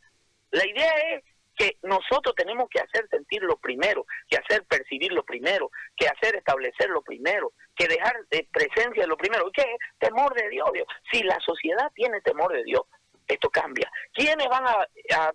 La 0.51 0.65
idea 0.65 0.93
es 1.13 1.23
que 1.58 1.77
nosotros 1.82 2.36
tenemos 2.36 2.69
que 2.69 2.80
hacer 2.80 3.08
sentir 3.10 3.41
lo 3.41 3.58
primero, 3.58 4.06
que 4.30 4.38
hacer 4.38 4.63
percibir 4.65 5.12
lo 5.12 5.23
primero, 5.23 5.71
que 5.97 6.08
hacer 6.08 6.36
establecer 6.36 6.89
lo 6.89 7.01
primero, 7.01 7.51
que 7.75 7.88
dejar 7.88 8.15
de 8.30 8.47
presencia 8.51 9.08
lo 9.08 9.17
primero. 9.17 9.49
¿Qué 9.51 9.62
es? 9.62 9.77
Temor 9.97 10.34
de 10.36 10.47
Dios, 10.49 10.69
Dios. 10.71 10.88
Si 11.12 11.23
la 11.23 11.39
sociedad 11.39 11.91
tiene 11.95 12.21
temor 12.21 12.53
de 12.53 12.63
Dios, 12.63 12.82
esto 13.27 13.49
cambia. 13.49 13.91
¿Quiénes 14.13 14.47
van 14.47 14.65
a, 14.65 14.88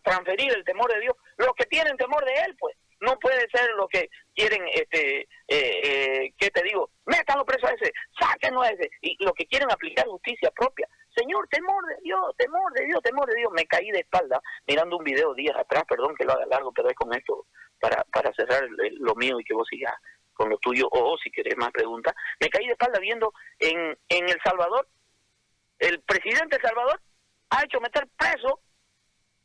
transferir 0.02 0.52
el 0.56 0.64
temor 0.64 0.92
de 0.92 1.00
Dios? 1.00 1.14
Los 1.36 1.52
que 1.54 1.66
tienen 1.66 1.96
temor 1.96 2.24
de 2.24 2.32
Él, 2.46 2.56
pues. 2.58 2.76
No 3.00 3.18
puede 3.18 3.48
ser 3.52 3.68
los 3.76 3.88
que 3.88 4.08
quieren, 4.32 4.62
este, 4.72 5.22
eh, 5.22 5.26
eh, 5.48 6.32
¿qué 6.38 6.50
te 6.50 6.62
digo? 6.62 6.88
Métanlo 7.04 7.44
preso 7.44 7.66
a 7.66 7.70
ese, 7.70 7.92
sáquenlo 8.16 8.62
a 8.62 8.68
ese. 8.68 8.88
Y 9.00 9.16
los 9.24 9.34
que 9.34 9.46
quieren 9.46 9.70
aplicar 9.72 10.06
justicia 10.06 10.52
propia. 10.52 10.86
Señor, 11.14 11.46
temor 11.48 11.84
de 11.86 11.96
Dios, 12.02 12.20
temor 12.36 12.72
de 12.72 12.86
Dios, 12.86 13.02
temor 13.02 13.28
de 13.28 13.36
Dios. 13.36 13.52
Me 13.52 13.66
caí 13.66 13.90
de 13.90 14.00
espalda 14.00 14.40
mirando 14.66 14.96
un 14.96 15.04
video 15.04 15.34
días 15.34 15.56
atrás, 15.56 15.84
perdón 15.88 16.14
que 16.16 16.24
lo 16.24 16.32
haga 16.32 16.46
largo, 16.46 16.72
pero 16.72 16.88
es 16.88 16.94
con 16.94 17.12
esto 17.14 17.46
para, 17.80 18.04
para 18.04 18.32
cerrar 18.32 18.62
lo 18.68 19.14
mío 19.14 19.38
y 19.40 19.44
que 19.44 19.54
vos 19.54 19.66
sigas 19.68 19.94
con 20.32 20.48
lo 20.48 20.58
tuyo, 20.58 20.88
o 20.90 21.16
si 21.18 21.30
querés 21.30 21.56
más 21.56 21.70
preguntas. 21.70 22.14
Me 22.40 22.48
caí 22.48 22.66
de 22.66 22.72
espalda 22.72 22.98
viendo 22.98 23.32
en, 23.58 23.98
en 24.08 24.28
El 24.28 24.40
Salvador, 24.42 24.88
el 25.78 26.00
presidente 26.00 26.56
de 26.56 26.62
El 26.62 26.68
Salvador 26.68 27.00
ha 27.50 27.64
hecho 27.64 27.80
meter 27.80 28.08
preso 28.16 28.60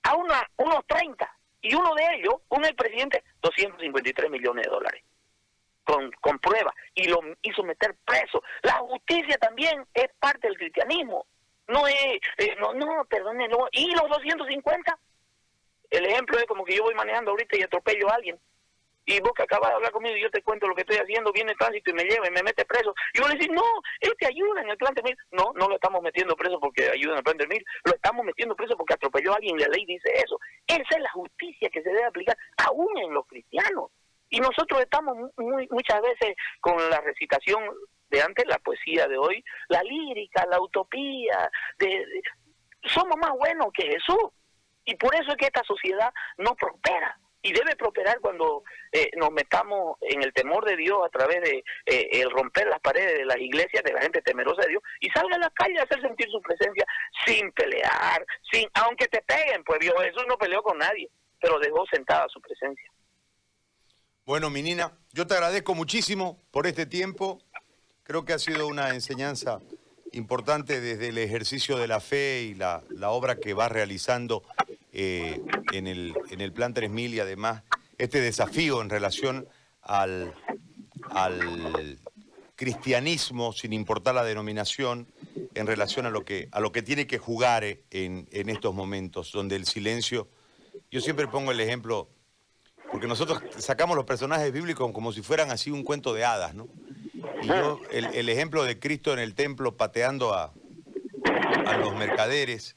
a 0.04 0.16
una, 0.16 0.50
unos 0.58 0.86
30, 0.88 1.38
y 1.62 1.76
uno 1.76 1.94
de 1.96 2.16
ellos, 2.16 2.36
un 2.50 2.66
el 2.66 2.76
presidente, 2.76 3.24
253 3.42 4.30
millones 4.30 4.66
de 4.66 4.72
dólares. 4.72 5.04
Con, 5.84 6.12
con 6.20 6.38
pruebas 6.40 6.76
y 6.96 7.08
lo 7.08 7.22
hizo 7.42 7.64
meter 7.64 7.96
preso. 8.04 8.44
La 8.64 8.74
justicia 8.74 9.38
también 9.38 9.86
es 9.94 10.08
parte 10.20 10.48
del 10.48 10.58
cristianismo. 10.58 11.26
No 11.68 11.88
es, 11.88 11.96
eh, 12.38 12.56
no, 12.60 12.74
no, 12.74 13.06
perdone, 13.06 13.50
¿Y 13.72 13.92
los 13.92 14.10
250? 14.10 14.98
El 15.90 16.06
ejemplo 16.06 16.38
es 16.38 16.46
como 16.46 16.66
que 16.66 16.76
yo 16.76 16.84
voy 16.84 16.96
manejando 16.96 17.32
ahorita 17.32 17.58
y 17.58 17.64
atropello 17.64 18.10
a 18.10 18.16
alguien. 18.16 18.40
Y 19.06 19.22
vos 19.22 19.32
que 19.34 19.44
acabas 19.44 19.70
de 19.70 19.76
hablar 19.76 19.92
conmigo 19.94 20.18
y 20.18 20.22
yo 20.22 20.30
te 20.30 20.44
cuento 20.44 20.68
lo 20.68 20.76
que 20.76 20.82
estoy 20.82 20.98
haciendo, 20.98 21.32
viene 21.32 21.54
el 21.54 21.58
tránsito 21.58 21.92
y 21.92 21.94
me 21.94 22.04
lleva 22.04 22.28
y 22.28 22.32
me 22.32 22.44
mete 22.44 22.66
preso. 22.66 22.94
Y 23.14 23.22
vos 23.22 23.30
le 23.30 23.36
decís, 23.36 23.54
no, 23.54 23.64
este 24.02 24.28
ayuda 24.28 24.62
en 24.62 24.70
el 24.70 24.78
plan 24.78 24.94
de 24.94 25.02
mil. 25.02 25.18
No, 25.32 25.54
no 25.56 25.70
lo 25.70 25.76
estamos 25.76 26.02
metiendo 26.02 26.36
preso 26.36 26.60
porque 26.60 26.90
ayuda 26.90 27.14
en 27.14 27.18
el 27.20 27.24
plan 27.24 27.38
de 27.38 27.48
mil. 27.48 27.66
Lo 27.86 27.94
estamos 27.94 28.26
metiendo 28.26 28.54
preso 28.54 28.76
porque 28.76 28.96
atropelló 28.96 29.32
a 29.32 29.36
alguien 29.38 29.56
y 29.56 29.62
la 29.62 29.70
ley 29.70 29.86
dice 29.86 30.10
eso. 30.14 30.38
Esa 30.68 30.84
es 30.90 31.00
la 31.00 31.12
justicia 31.12 31.70
que 31.70 31.82
se 31.82 31.90
debe 31.90 32.04
aplicar 32.04 32.38
aún 32.58 32.98
en 32.98 33.14
los 33.14 33.26
cristianos. 33.28 33.92
Y 34.30 34.42
nosotros 34.42 34.82
estamos 34.82 35.16
muy, 35.38 35.70
muchas 35.72 36.02
veces 36.02 36.36
con 36.60 36.76
la 36.90 37.00
recitación 37.00 37.64
de 38.10 38.22
antes, 38.22 38.46
la 38.48 38.60
poesía 38.60 39.08
de 39.08 39.18
hoy, 39.18 39.44
la 39.70 39.82
lírica, 39.84 40.46
la 40.50 40.62
utopía, 40.62 41.50
de, 41.78 42.06
somos 42.84 43.18
más 43.18 43.32
buenos 43.38 43.68
que 43.74 43.84
Jesús. 43.84 44.32
Y 44.86 44.96
por 44.96 45.14
eso 45.16 45.32
es 45.32 45.38
que 45.38 45.48
esta 45.48 45.64
sociedad 45.64 46.12
no 46.38 46.56
prospera. 46.56 47.20
Y 47.42 47.54
debe 47.54 47.76
prosperar 47.76 48.20
cuando 48.20 48.64
eh, 48.92 49.10
nos 49.16 49.32
metamos 49.32 49.98
en 50.02 50.24
el 50.24 50.34
temor 50.34 50.66
de 50.66 50.76
Dios 50.76 51.00
a 51.06 51.10
través 51.10 51.42
de 51.42 51.64
eh, 51.86 52.10
el 52.14 52.32
romper 52.32 52.68
las 52.68 52.80
paredes 52.80 53.20
de 53.20 53.26
las 53.26 53.38
iglesias, 53.38 53.84
de 53.84 53.94
la 53.94 54.02
gente 54.02 54.22
temerosa 54.22 54.64
de 54.64 54.70
Dios, 54.70 54.84
y 55.02 55.10
salga 55.10 55.36
a 55.36 55.40
la 55.40 55.50
calle 55.52 55.80
a 55.80 55.84
hacer 55.84 56.02
sentir 56.02 56.28
su 56.30 56.42
presencia 56.42 56.86
sin 57.26 57.52
pelear, 57.52 58.26
sin 58.52 58.68
aunque 58.74 59.08
te 59.08 59.22
peguen, 59.22 59.64
pues 59.64 59.80
Dios 59.80 59.94
Jesús 60.02 60.26
no 60.28 60.38
peleó 60.38 60.64
con 60.64 60.78
nadie, 60.78 61.10
pero 61.40 61.60
dejó 61.60 61.86
sentada 61.92 62.26
su 62.30 62.42
presencia. 62.42 62.92
Bueno, 64.28 64.50
mi 64.50 64.62
Nina, 64.62 64.92
yo 65.14 65.26
te 65.26 65.36
agradezco 65.36 65.74
muchísimo 65.74 66.44
por 66.52 66.68
este 66.68 66.86
tiempo. 66.86 67.40
Creo 68.08 68.24
que 68.24 68.32
ha 68.32 68.40
sido 68.40 68.68
una 68.68 68.92
enseñanza 68.92 69.60
importante 70.14 70.80
desde 70.80 71.10
el 71.10 71.18
ejercicio 71.18 71.78
de 71.78 71.90
la 71.90 72.00
fe 72.00 72.44
y 72.44 72.54
la, 72.54 72.82
obra 73.02 73.36
que 73.36 73.54
va 73.54 73.68
realizando 73.68 74.44
eh, 74.94 75.42
en, 75.74 75.88
el, 75.88 76.16
en 76.30 76.40
el 76.40 76.54
Plan 76.54 76.74
3000 76.74 77.16
y 77.16 77.20
además 77.20 77.64
este 77.98 78.22
desafío 78.22 78.82
en 78.82 78.90
relación 78.90 79.46
al, 79.82 80.34
al 81.10 82.00
cristianismo, 82.56 83.52
sin 83.52 83.74
importar 83.74 84.16
la 84.16 84.24
denominación, 84.24 85.12
en 85.54 85.68
relación 85.68 86.06
a 86.06 86.10
lo 86.10 86.24
que, 86.24 86.48
a 86.54 86.62
lo 86.62 86.72
que 86.72 86.84
tiene 86.84 87.08
que 87.08 87.18
jugar 87.18 87.66
en, 87.66 87.82
en 87.92 88.50
estos 88.50 88.74
momentos, 88.74 89.34
donde 89.34 89.58
el 89.58 89.66
silencio, 89.66 90.30
yo 90.90 91.02
siempre 91.02 91.28
pongo 91.28 91.52
el 91.52 91.60
ejemplo, 91.60 92.08
porque 92.90 93.06
nosotros 93.06 93.42
sacamos 93.58 93.98
los 93.98 94.06
personajes 94.06 94.54
bíblicos 94.54 94.94
como 94.94 95.12
si 95.12 95.22
fueran 95.22 95.52
así 95.52 95.72
un 95.72 95.84
cuento 95.84 96.14
de 96.14 96.24
hadas, 96.24 96.56
¿no? 96.56 96.70
Yo, 97.44 97.80
el, 97.92 98.06
el 98.06 98.30
ejemplo 98.30 98.64
de 98.64 98.80
Cristo 98.80 99.14
en 99.14 99.20
el 99.20 99.36
templo 99.36 99.78
pateando 99.78 100.34
a, 100.34 100.54
a 101.68 101.78
los 101.78 101.96
mercaderes, 101.96 102.76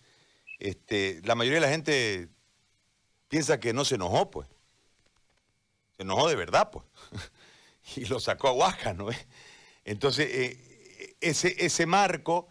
este, 0.59 1.21
la 1.25 1.35
mayoría 1.35 1.61
de 1.61 1.67
la 1.67 1.73
gente 1.73 2.29
piensa 3.29 3.61
que 3.61 3.73
no 3.73 3.85
se 3.85 3.95
enojó, 3.95 4.31
pues. 4.31 4.49
Se 5.97 6.03
enojó 6.03 6.29
de 6.29 6.37
verdad, 6.37 6.71
pues. 6.71 6.85
y 7.97 8.05
lo 8.07 8.21
sacó 8.21 8.49
a 8.49 8.53
Huasca, 8.53 8.93
¿no? 8.93 9.09
Entonces, 9.85 10.29
eh, 10.31 11.17
ese, 11.21 11.55
ese 11.65 11.87
marco 11.87 12.49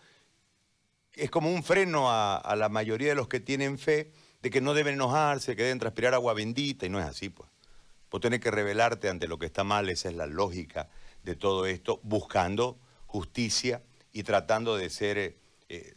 es 1.14 1.30
como 1.30 1.52
un 1.52 1.64
freno 1.64 2.10
a, 2.10 2.38
a, 2.38 2.56
la 2.56 2.70
mayoría 2.70 3.10
de 3.10 3.16
los 3.16 3.28
que 3.28 3.40
tienen 3.40 3.78
fe 3.78 4.12
de 4.42 4.50
que 4.50 4.62
no 4.62 4.74
deben 4.74 4.96
enojarse, 4.96 5.56
que 5.56 5.64
deben 5.64 5.80
transpirar 5.80 6.14
agua 6.14 6.34
bendita, 6.34 6.86
y 6.86 6.90
no 6.90 7.00
es 7.00 7.06
así, 7.06 7.30
pues. 7.30 7.50
Vos 8.10 8.22
tenés 8.22 8.40
que 8.40 8.50
rebelarte 8.50 9.10
ante 9.10 9.28
lo 9.28 9.38
que 9.38 9.46
está 9.46 9.64
mal, 9.64 9.90
esa 9.90 10.10
es 10.10 10.16
la 10.16 10.26
lógica 10.26 10.90
de 11.24 11.36
todo 11.36 11.66
esto, 11.66 12.00
buscando 12.04 12.78
justicia 13.06 13.82
y 14.12 14.24
tratando 14.24 14.78
de 14.78 14.90
ser 14.90 15.18
eh, 15.18 15.38
eh, 15.70 15.94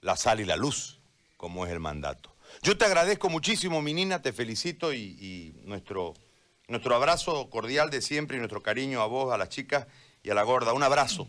la 0.00 0.16
sal 0.16 0.40
y 0.40 0.44
la 0.44 0.56
luz, 0.56 1.00
como 1.36 1.66
es 1.66 1.72
el 1.72 1.80
mandato. 1.80 2.34
Yo 2.62 2.76
te 2.76 2.84
agradezco 2.84 3.28
muchísimo, 3.28 3.82
mi 3.82 3.94
Nina, 3.94 4.22
te 4.22 4.32
felicito 4.32 4.92
y, 4.92 5.60
nuestro, 5.64 6.14
nuestro 6.66 6.94
abrazo 6.94 7.48
cordial 7.50 7.90
de 7.90 8.00
siempre 8.00 8.36
y 8.36 8.40
nuestro 8.40 8.62
cariño 8.62 9.00
a 9.00 9.06
vos, 9.06 9.32
a 9.32 9.38
las 9.38 9.48
chicas 9.48 9.86
y 10.22 10.30
a 10.30 10.34
la 10.34 10.42
gorda. 10.42 10.72
Un 10.72 10.82
abrazo. 10.82 11.28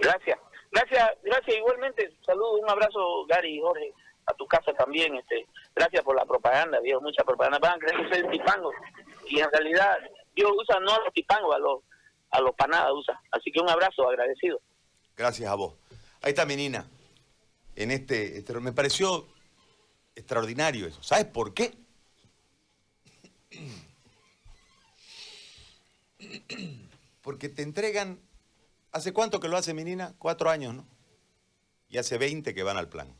Gracias. 0.00 0.38
Gracias, 0.72 1.10
gracias 1.22 1.56
igualmente. 1.56 2.12
Saludos, 2.26 2.60
un 2.62 2.68
abrazo, 2.68 3.24
Gary 3.26 3.56
y 3.56 3.60
Jorge, 3.60 3.94
a 4.26 4.34
tu 4.34 4.46
casa 4.46 4.72
también. 4.74 5.14
Este, 5.14 5.46
gracias 5.74 6.02
por 6.02 6.14
la 6.14 6.26
propaganda, 6.26 6.80
Dios, 6.80 7.00
mucha 7.00 7.24
propaganda. 7.24 7.58
Van 7.58 7.74
a 7.74 7.78
creer 7.78 7.96
que 7.96 8.14
soy 8.14 8.30
tipango. 8.30 8.72
Y 9.28 9.40
en 9.40 9.50
realidad, 9.50 9.96
Dios 10.34 10.52
usa 10.54 10.78
no 10.80 11.00
los 11.02 11.14
tipangos, 11.14 11.54
a 11.54 11.58
los, 11.58 11.80
a 12.36 12.40
los 12.42 12.54
panadas 12.54 12.92
usa. 12.92 13.20
Así 13.30 13.50
que 13.50 13.60
un 13.60 13.68
abrazo, 13.70 14.08
agradecido. 14.08 14.60
Gracias 15.16 15.50
a 15.50 15.54
vos. 15.54 15.74
Ahí 16.22 16.30
está 16.30 16.44
mi 16.44 16.56
Nina. 16.56 16.86
En 17.74 17.90
este, 17.90 18.38
este 18.38 18.54
me 18.60 18.72
pareció 18.72 19.26
extraordinario 20.14 20.86
eso. 20.86 21.02
¿Sabes 21.02 21.26
por 21.26 21.54
qué? 21.54 21.74
Porque 27.22 27.48
te 27.48 27.62
entregan, 27.62 28.18
¿hace 28.92 29.12
cuánto 29.12 29.40
que 29.40 29.48
lo 29.48 29.56
hace 29.56 29.74
mi 29.74 29.84
nina? 29.84 30.14
Cuatro 30.18 30.50
años, 30.50 30.74
¿no? 30.74 30.86
Y 31.88 31.98
hace 31.98 32.18
20 32.18 32.54
que 32.54 32.62
van 32.62 32.76
al 32.76 32.88
plan. 32.88 33.14